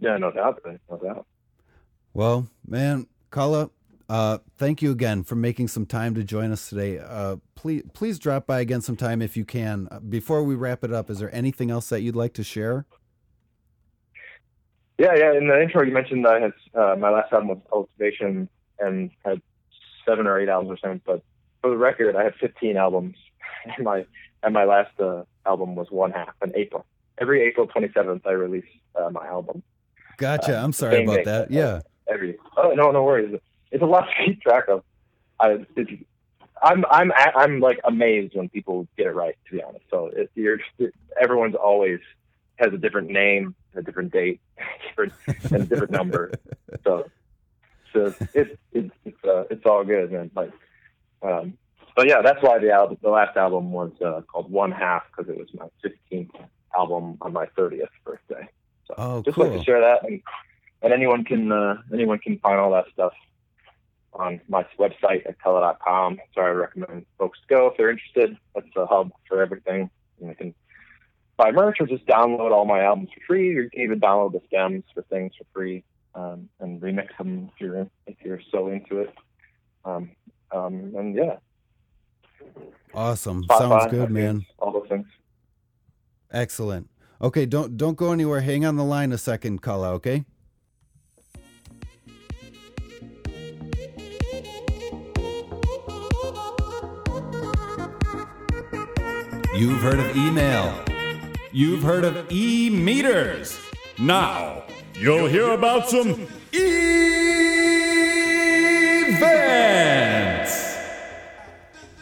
[0.00, 1.26] Yeah, no doubt, no doubt.
[2.14, 3.70] Well, man, Cullah,
[4.08, 6.98] uh, thank you again for making some time to join us today.
[6.98, 9.88] Uh, please, please drop by again sometime if you can.
[9.90, 12.86] Uh, Before we wrap it up, is there anything else that you'd like to share?
[14.98, 15.32] Yeah, yeah.
[15.32, 18.48] In the intro, you mentioned I had uh, my last album was Cultivation
[18.80, 19.40] and had
[20.04, 21.00] seven or eight albums or something.
[21.06, 21.22] But
[21.62, 23.16] for the record, I had 15 albums.
[23.76, 24.06] And my
[24.44, 26.86] and my last uh, album was one half in April.
[27.18, 29.64] Every April 27th, I release uh, my album.
[30.16, 30.58] Gotcha.
[30.58, 31.24] Uh, I'm sorry about day.
[31.24, 31.50] that.
[31.50, 31.80] Yeah.
[32.08, 33.38] Every oh no no worries.
[33.72, 34.84] It's a lot to keep track of.
[35.40, 35.90] I it's,
[36.62, 39.36] I'm I'm I'm like amazed when people get it right.
[39.46, 40.58] To be honest, so it, you're
[41.20, 42.00] everyone's always
[42.58, 44.40] has a different name, a different date,
[44.98, 45.12] and
[45.52, 46.32] a different number.
[46.84, 47.10] So
[47.92, 50.30] so it's it's it's uh, it's all good, man.
[50.34, 50.52] Like,
[51.22, 51.56] um,
[51.96, 55.30] but yeah, that's why the album, the last album was uh, called One Half because
[55.30, 56.30] it was my 15th
[56.76, 58.48] album on my 30th birthday.
[58.86, 60.22] So Oh, just like to share that, and,
[60.82, 63.12] and anyone can uh, anyone can find all that stuff
[64.14, 66.18] on my website at cullah.com.
[66.34, 68.36] So I recommend folks go if they're interested.
[68.54, 69.90] That's the hub for everything.
[70.20, 70.54] And they can
[71.38, 74.32] buy merch or just download all my albums for free, or you can even download
[74.32, 75.82] the stems for things for free
[76.14, 79.14] um, and remix them if you're if you're so into it.
[79.84, 80.10] Um,
[80.52, 81.36] um, and yeah,
[82.94, 83.44] Awesome.
[83.44, 84.44] Spotify, Sounds good, man.
[84.58, 85.06] All those things.
[86.32, 86.90] Excellent.
[87.20, 88.40] Okay, don't don't go anywhere.
[88.40, 90.24] Hang on the line a second, Cullah, okay?
[99.54, 100.87] You've heard of email.
[101.58, 103.58] You've heard of e meters.
[103.98, 104.62] Now,
[104.94, 107.18] you'll hear about some events.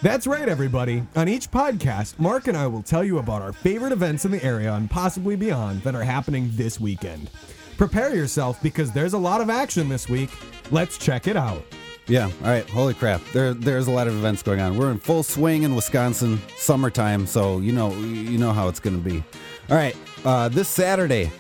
[0.02, 1.04] That's right, everybody.
[1.16, 4.44] On each podcast, Mark and I will tell you about our favorite events in the
[4.44, 7.30] area and possibly beyond that are happening this weekend.
[7.78, 10.28] Prepare yourself because there's a lot of action this week.
[10.70, 11.64] Let's check it out.
[12.08, 12.26] Yeah.
[12.42, 12.68] All right.
[12.68, 13.20] Holy crap.
[13.32, 14.76] There there's a lot of events going on.
[14.76, 18.96] We're in full swing in Wisconsin, summertime, so you know you know how it's going
[18.96, 19.24] to be.
[19.68, 19.96] All right.
[20.24, 21.30] Uh, this Saturday,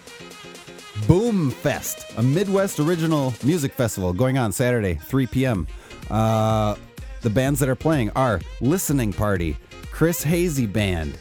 [1.06, 5.66] Boom Fest, a Midwest original music festival going on Saturday, 3 p.m.
[6.10, 6.74] Uh,
[7.22, 9.56] the bands that are playing are Listening Party,
[9.90, 11.18] Chris Hazy Band,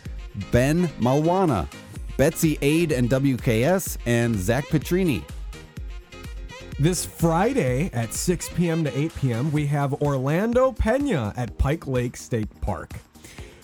[0.51, 1.67] Ben Malwana,
[2.17, 5.23] Betsy Aid and WKS, and Zach Petrini.
[6.77, 8.83] This Friday at 6 p.m.
[8.83, 12.91] to 8 p.m., we have Orlando Pena at Pike Lake State Park.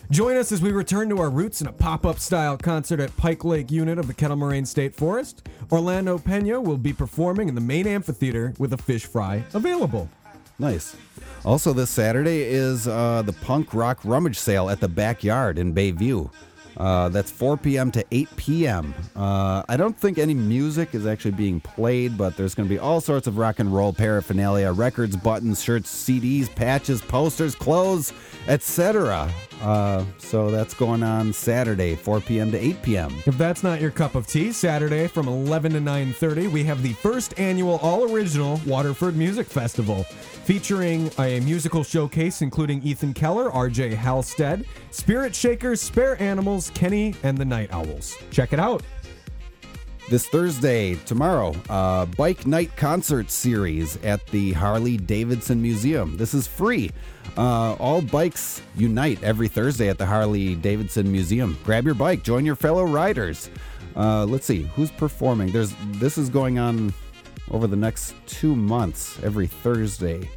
[0.09, 3.15] Join us as we return to our roots in a pop up style concert at
[3.17, 5.49] Pike Lake Unit of the Kettle Moraine State Forest.
[5.73, 10.09] Orlando Pena will be performing in the main amphitheater with a fish fry available.
[10.57, 10.95] Nice.
[11.43, 16.31] Also, this Saturday is uh, the punk rock rummage sale at the backyard in Bayview.
[16.77, 17.91] Uh, that's 4 p.m.
[17.91, 18.93] to 8 p.m.
[19.15, 22.79] Uh, I don't think any music is actually being played, but there's going to be
[22.79, 28.13] all sorts of rock and roll paraphernalia records, buttons, shirts, CDs, patches, posters, clothes,
[28.47, 29.31] etc.
[29.61, 32.51] Uh, so that's going on Saturday, 4 p.m.
[32.51, 33.15] to 8 p.m.
[33.27, 36.93] If that's not your cup of tea, Saturday from 11 to 9:30, we have the
[36.93, 43.93] first annual all-original Waterford Music Festival, featuring a musical showcase including Ethan Keller, R.J.
[43.93, 48.17] Halstead, Spirit Shakers, Spare Animals, Kenny, and the Night Owls.
[48.31, 48.81] Check it out.
[50.09, 56.17] This Thursday, tomorrow, uh, Bike Night Concert Series at the Harley Davidson Museum.
[56.17, 56.91] This is free.
[57.37, 61.57] Uh, all bikes unite every Thursday at the Harley Davidson Museum.
[61.63, 63.49] Grab your bike, join your fellow riders.
[63.95, 65.51] Uh, let's see who's performing.
[65.51, 66.93] There's this is going on
[67.51, 70.29] over the next two months, every Thursday.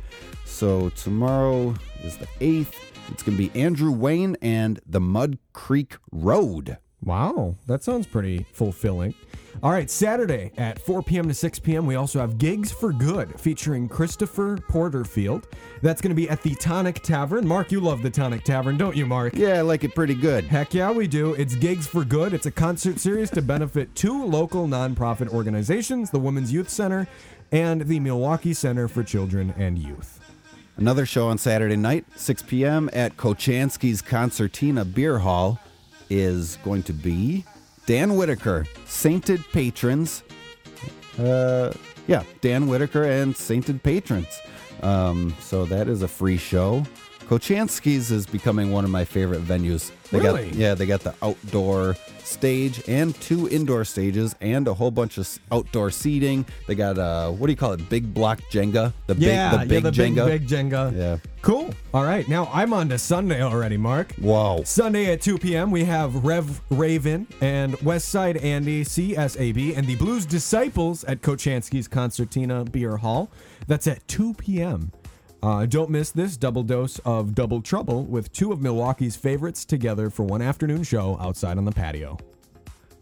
[0.44, 2.78] So tomorrow is the eighth.
[3.10, 6.78] It's gonna be Andrew Wayne and the Mud Creek Road.
[7.02, 9.14] Wow, that sounds pretty fulfilling.
[9.64, 11.26] All right, Saturday at 4 p.m.
[11.26, 15.48] to 6 p.m., we also have Gigs for Good featuring Christopher Porterfield.
[15.80, 17.48] That's going to be at the Tonic Tavern.
[17.48, 19.34] Mark, you love the Tonic Tavern, don't you, Mark?
[19.34, 20.44] Yeah, I like it pretty good.
[20.44, 21.32] Heck yeah, we do.
[21.32, 22.34] It's Gigs for Good.
[22.34, 27.08] It's a concert series to benefit two local nonprofit organizations the Women's Youth Center
[27.50, 30.20] and the Milwaukee Center for Children and Youth.
[30.76, 32.90] Another show on Saturday night, 6 p.m.
[32.92, 35.58] at Kochanski's Concertina Beer Hall
[36.10, 37.46] is going to be
[37.86, 40.22] Dan Whitaker, Sainted Patrons.
[41.18, 41.72] Uh,
[42.06, 44.40] yeah, Dan Whitaker and Sainted Patrons.
[44.82, 46.84] Um, so that is a free show.
[47.28, 49.90] Kochanski's is becoming one of my favorite venues.
[50.10, 50.44] They Really?
[50.50, 55.18] got yeah, they got the outdoor stage and two indoor stages and a whole bunch
[55.18, 56.44] of outdoor seating.
[56.66, 57.88] They got uh what do you call it?
[57.88, 58.92] Big block Jenga.
[59.06, 60.26] The yeah, big the big yeah, the Jenga.
[60.26, 60.96] big, big Jenga.
[60.96, 61.16] Yeah.
[61.42, 61.70] Cool.
[61.92, 64.14] All right, now I'm on to Sunday already, Mark.
[64.20, 64.62] Wow.
[64.64, 69.94] Sunday at 2 p.m., we have Rev Raven and West Side Andy, CSAB, and the
[69.96, 73.30] Blues Disciples at Kochanski's Concertina Beer Hall.
[73.66, 74.90] That's at 2 p.m.
[75.44, 80.08] Uh, don't miss this double dose of Double Trouble with two of Milwaukee's favorites together
[80.08, 82.16] for one afternoon show outside on the patio.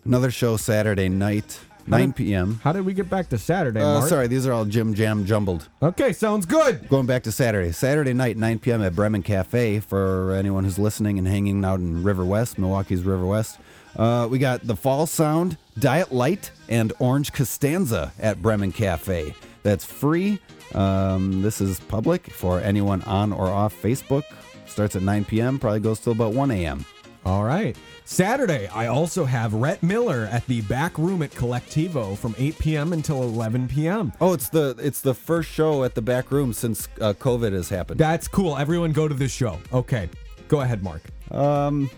[0.05, 2.59] Another show Saturday night, 9 p.m.
[2.65, 4.09] How did we get back to Saturday, Uh, Mark?
[4.09, 5.69] sorry, these are all Jim Jam jumbled.
[5.81, 6.89] Okay, sounds good.
[6.89, 7.71] Going back to Saturday.
[7.71, 8.83] Saturday night, 9 p.m.
[8.83, 13.25] at Bremen Cafe for anyone who's listening and hanging out in River West, Milwaukee's River
[13.25, 13.61] West.
[13.97, 19.33] Uh, we got the Fall Sound, Diet Light, and Orange Costanza at Bremen Cafe.
[19.63, 20.41] That's free.
[20.75, 24.25] Um, this is public for anyone on or off Facebook.
[24.67, 26.85] Starts at 9 p.m., probably goes till about 1 a.m.
[27.25, 27.77] All right.
[28.05, 32.93] Saturday, I also have Rhett Miller at the back room at Colectivo from 8 p.m.
[32.93, 34.13] until 11 p.m.
[34.21, 37.69] Oh, it's the it's the first show at the back room since uh, COVID has
[37.69, 38.01] happened.
[38.01, 38.59] That's cool.
[38.59, 39.59] Everyone go to this show.
[39.73, 40.09] Okay.
[40.49, 41.03] Go ahead, Mark.
[41.31, 41.89] Um,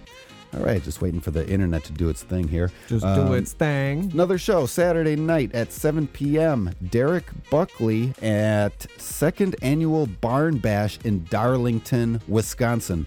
[0.57, 2.71] all right, just waiting for the internet to do its thing here.
[2.89, 4.11] Just do Um, its thing.
[4.13, 6.71] Another show Saturday night at 7 p.m.
[6.91, 13.07] Derek Buckley at second annual Barn Bash in Darlington, Wisconsin.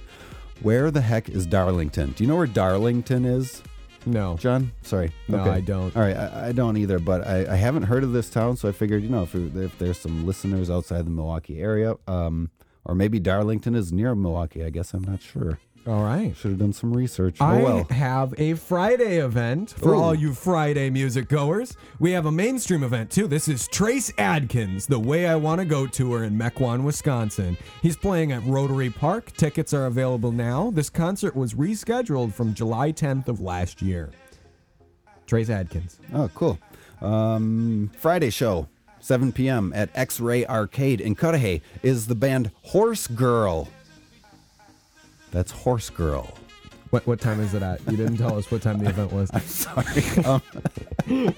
[0.61, 2.11] Where the heck is Darlington?
[2.11, 3.61] Do you know where Darlington is,
[4.05, 4.35] No.
[4.37, 4.71] John?
[4.81, 5.11] Sorry.
[5.27, 5.95] No, I don't.
[5.95, 8.67] All right, I, I don't either, but I, I haven't heard of this town, so
[8.67, 12.49] I figured, you know, if, if there's some listeners outside the Milwaukee area, um,
[12.85, 15.59] or maybe Darlington is near Milwaukee, I guess I'm not sure.
[15.87, 16.35] All right.
[16.35, 17.39] Should have done some research.
[17.39, 17.83] I oh well.
[17.91, 19.97] have a Friday event for Ooh.
[19.97, 21.77] all you Friday music goers.
[21.97, 23.25] We have a mainstream event too.
[23.25, 27.57] This is Trace Adkins, The Way I Want to Go tour in Mequon, Wisconsin.
[27.81, 29.31] He's playing at Rotary Park.
[29.37, 30.71] Tickets are available now.
[30.71, 34.09] This concert was rescheduled from July 10th of last year.
[35.25, 35.99] Trace Adkins.
[36.13, 36.59] Oh, cool.
[36.99, 38.67] Um, Friday show,
[38.99, 39.71] 7 p.m.
[39.73, 43.69] at X Ray Arcade in Cudahy is the band Horse Girl.
[45.37, 46.33] That's Horse Girl.
[46.89, 47.79] What what time is it at?
[47.91, 49.29] You didn't tell us what time the event was.
[49.45, 50.01] Sorry.
[50.25, 50.41] um,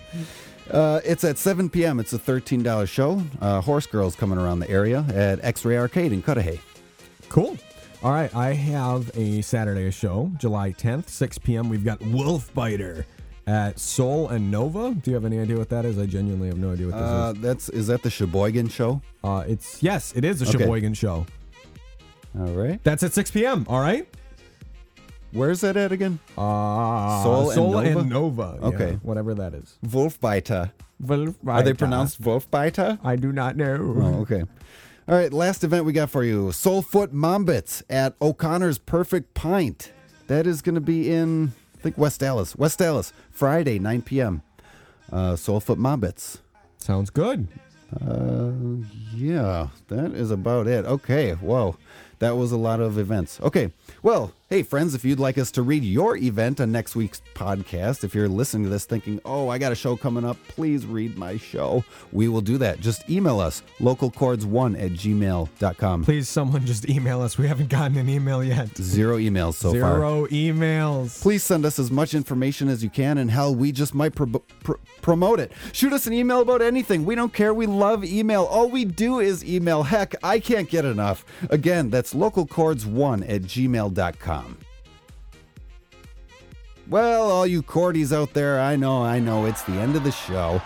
[0.72, 2.00] uh, it's at 7 p.m.
[2.00, 3.22] It's a $13 show.
[3.42, 6.62] Uh, Horse Girl's coming around the area at X Ray Arcade in Cudahy.
[7.28, 7.58] Cool.
[8.02, 11.68] All right, I have a Saturday show, July 10th, 6 p.m.
[11.68, 13.06] We've got Wolf Biter
[13.48, 14.94] at Soul and Nova.
[14.94, 16.00] Do you have any idea what that is?
[16.00, 17.42] I genuinely have no idea what this Uh, is.
[17.42, 19.02] that's is that the Sheboygan show?
[19.26, 20.60] Uh, it's yes, it is a Okay.
[20.60, 21.26] Sheboygan show.
[22.38, 22.80] All right.
[22.84, 23.66] That's at 6 p.m.
[23.70, 24.08] All right.
[25.32, 26.20] Where's that at again?
[26.38, 28.00] Uh, Soul and Nova?
[28.00, 28.58] and Nova.
[28.62, 29.00] yeah, Okay.
[29.04, 29.78] whatever that is.
[29.86, 30.72] Wolfbiter.
[31.00, 33.00] Wolf Are they pronounced Wolfbiter?
[33.04, 33.76] I do not know.
[34.02, 34.44] Oh, okay.
[35.08, 39.92] All right, last event we got for you Soulfoot Mombits at O'Connor's Perfect Pint.
[40.28, 42.56] That is going to be in, I think, West Allis.
[42.56, 44.42] West Allis, Friday, 9 p.m.
[45.12, 46.40] Uh, Soulfoot Mombits.
[46.78, 47.48] Sounds good.
[48.00, 48.52] Uh,
[49.16, 50.86] yeah, that is about it.
[50.86, 51.76] Okay, whoa.
[52.20, 53.40] That was a lot of events.
[53.42, 53.72] Okay,
[54.04, 58.04] well, hey, friends, if you'd like us to read your event on next week's podcast,
[58.04, 61.16] if you're listening to this thinking, oh, I got a show coming up, please read
[61.20, 62.80] my show, we will do that.
[62.80, 66.04] Just email us, localchords1 at gmail.com.
[66.04, 67.38] Please, someone just email us.
[67.38, 68.76] We haven't gotten an email yet.
[68.76, 69.74] Zero emails so far.
[70.00, 71.22] Zero emails.
[71.22, 74.26] Please send us as much information as you can, and hell, we just might pro-
[74.64, 75.52] pr- promote it.
[75.74, 77.06] Shoot us an email about anything.
[77.06, 77.54] We don't care.
[77.54, 78.46] We love email.
[78.46, 79.84] All we do is email.
[79.84, 81.24] Heck, I can't get enough.
[81.52, 84.39] Again, that's localchords1 at gmail.com.
[86.90, 90.12] Well, all you chordies out there, I know, I know, it's the end of the
[90.12, 90.60] show.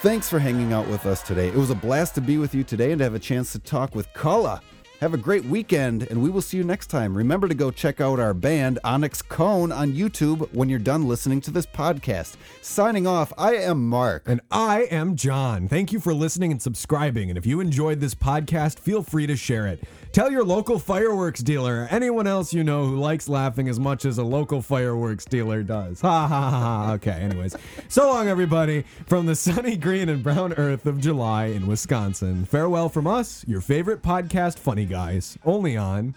[0.00, 1.48] Thanks for hanging out with us today.
[1.48, 3.58] It was a blast to be with you today and to have a chance to
[3.58, 4.60] talk with Cullah.
[5.00, 7.16] Have a great weekend, and we will see you next time.
[7.16, 11.40] Remember to go check out our band, Onyx Koan, on YouTube when you're done listening
[11.42, 12.34] to this podcast.
[12.62, 14.24] Signing off, I am Mark.
[14.26, 15.68] And I am John.
[15.68, 17.28] Thank you for listening and subscribing.
[17.28, 19.84] And if you enjoyed this podcast, feel free to share it.
[20.12, 24.18] Tell your local fireworks dealer anyone else you know who likes laughing as much as
[24.18, 26.00] a local fireworks dealer does.
[26.00, 26.60] Ha ha ha.
[26.86, 26.92] ha.
[26.94, 27.54] Okay, anyways.
[27.88, 32.44] So long, everybody, from the sunny green and brown earth of July in Wisconsin.
[32.46, 36.14] Farewell from us, your favorite podcast funny guys, only on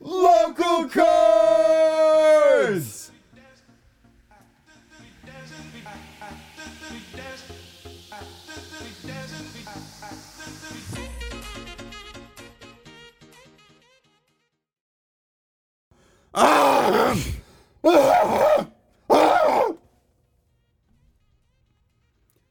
[0.00, 0.88] Local
[2.48, 3.09] Chords!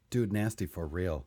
[0.09, 1.25] Dude, nasty for real.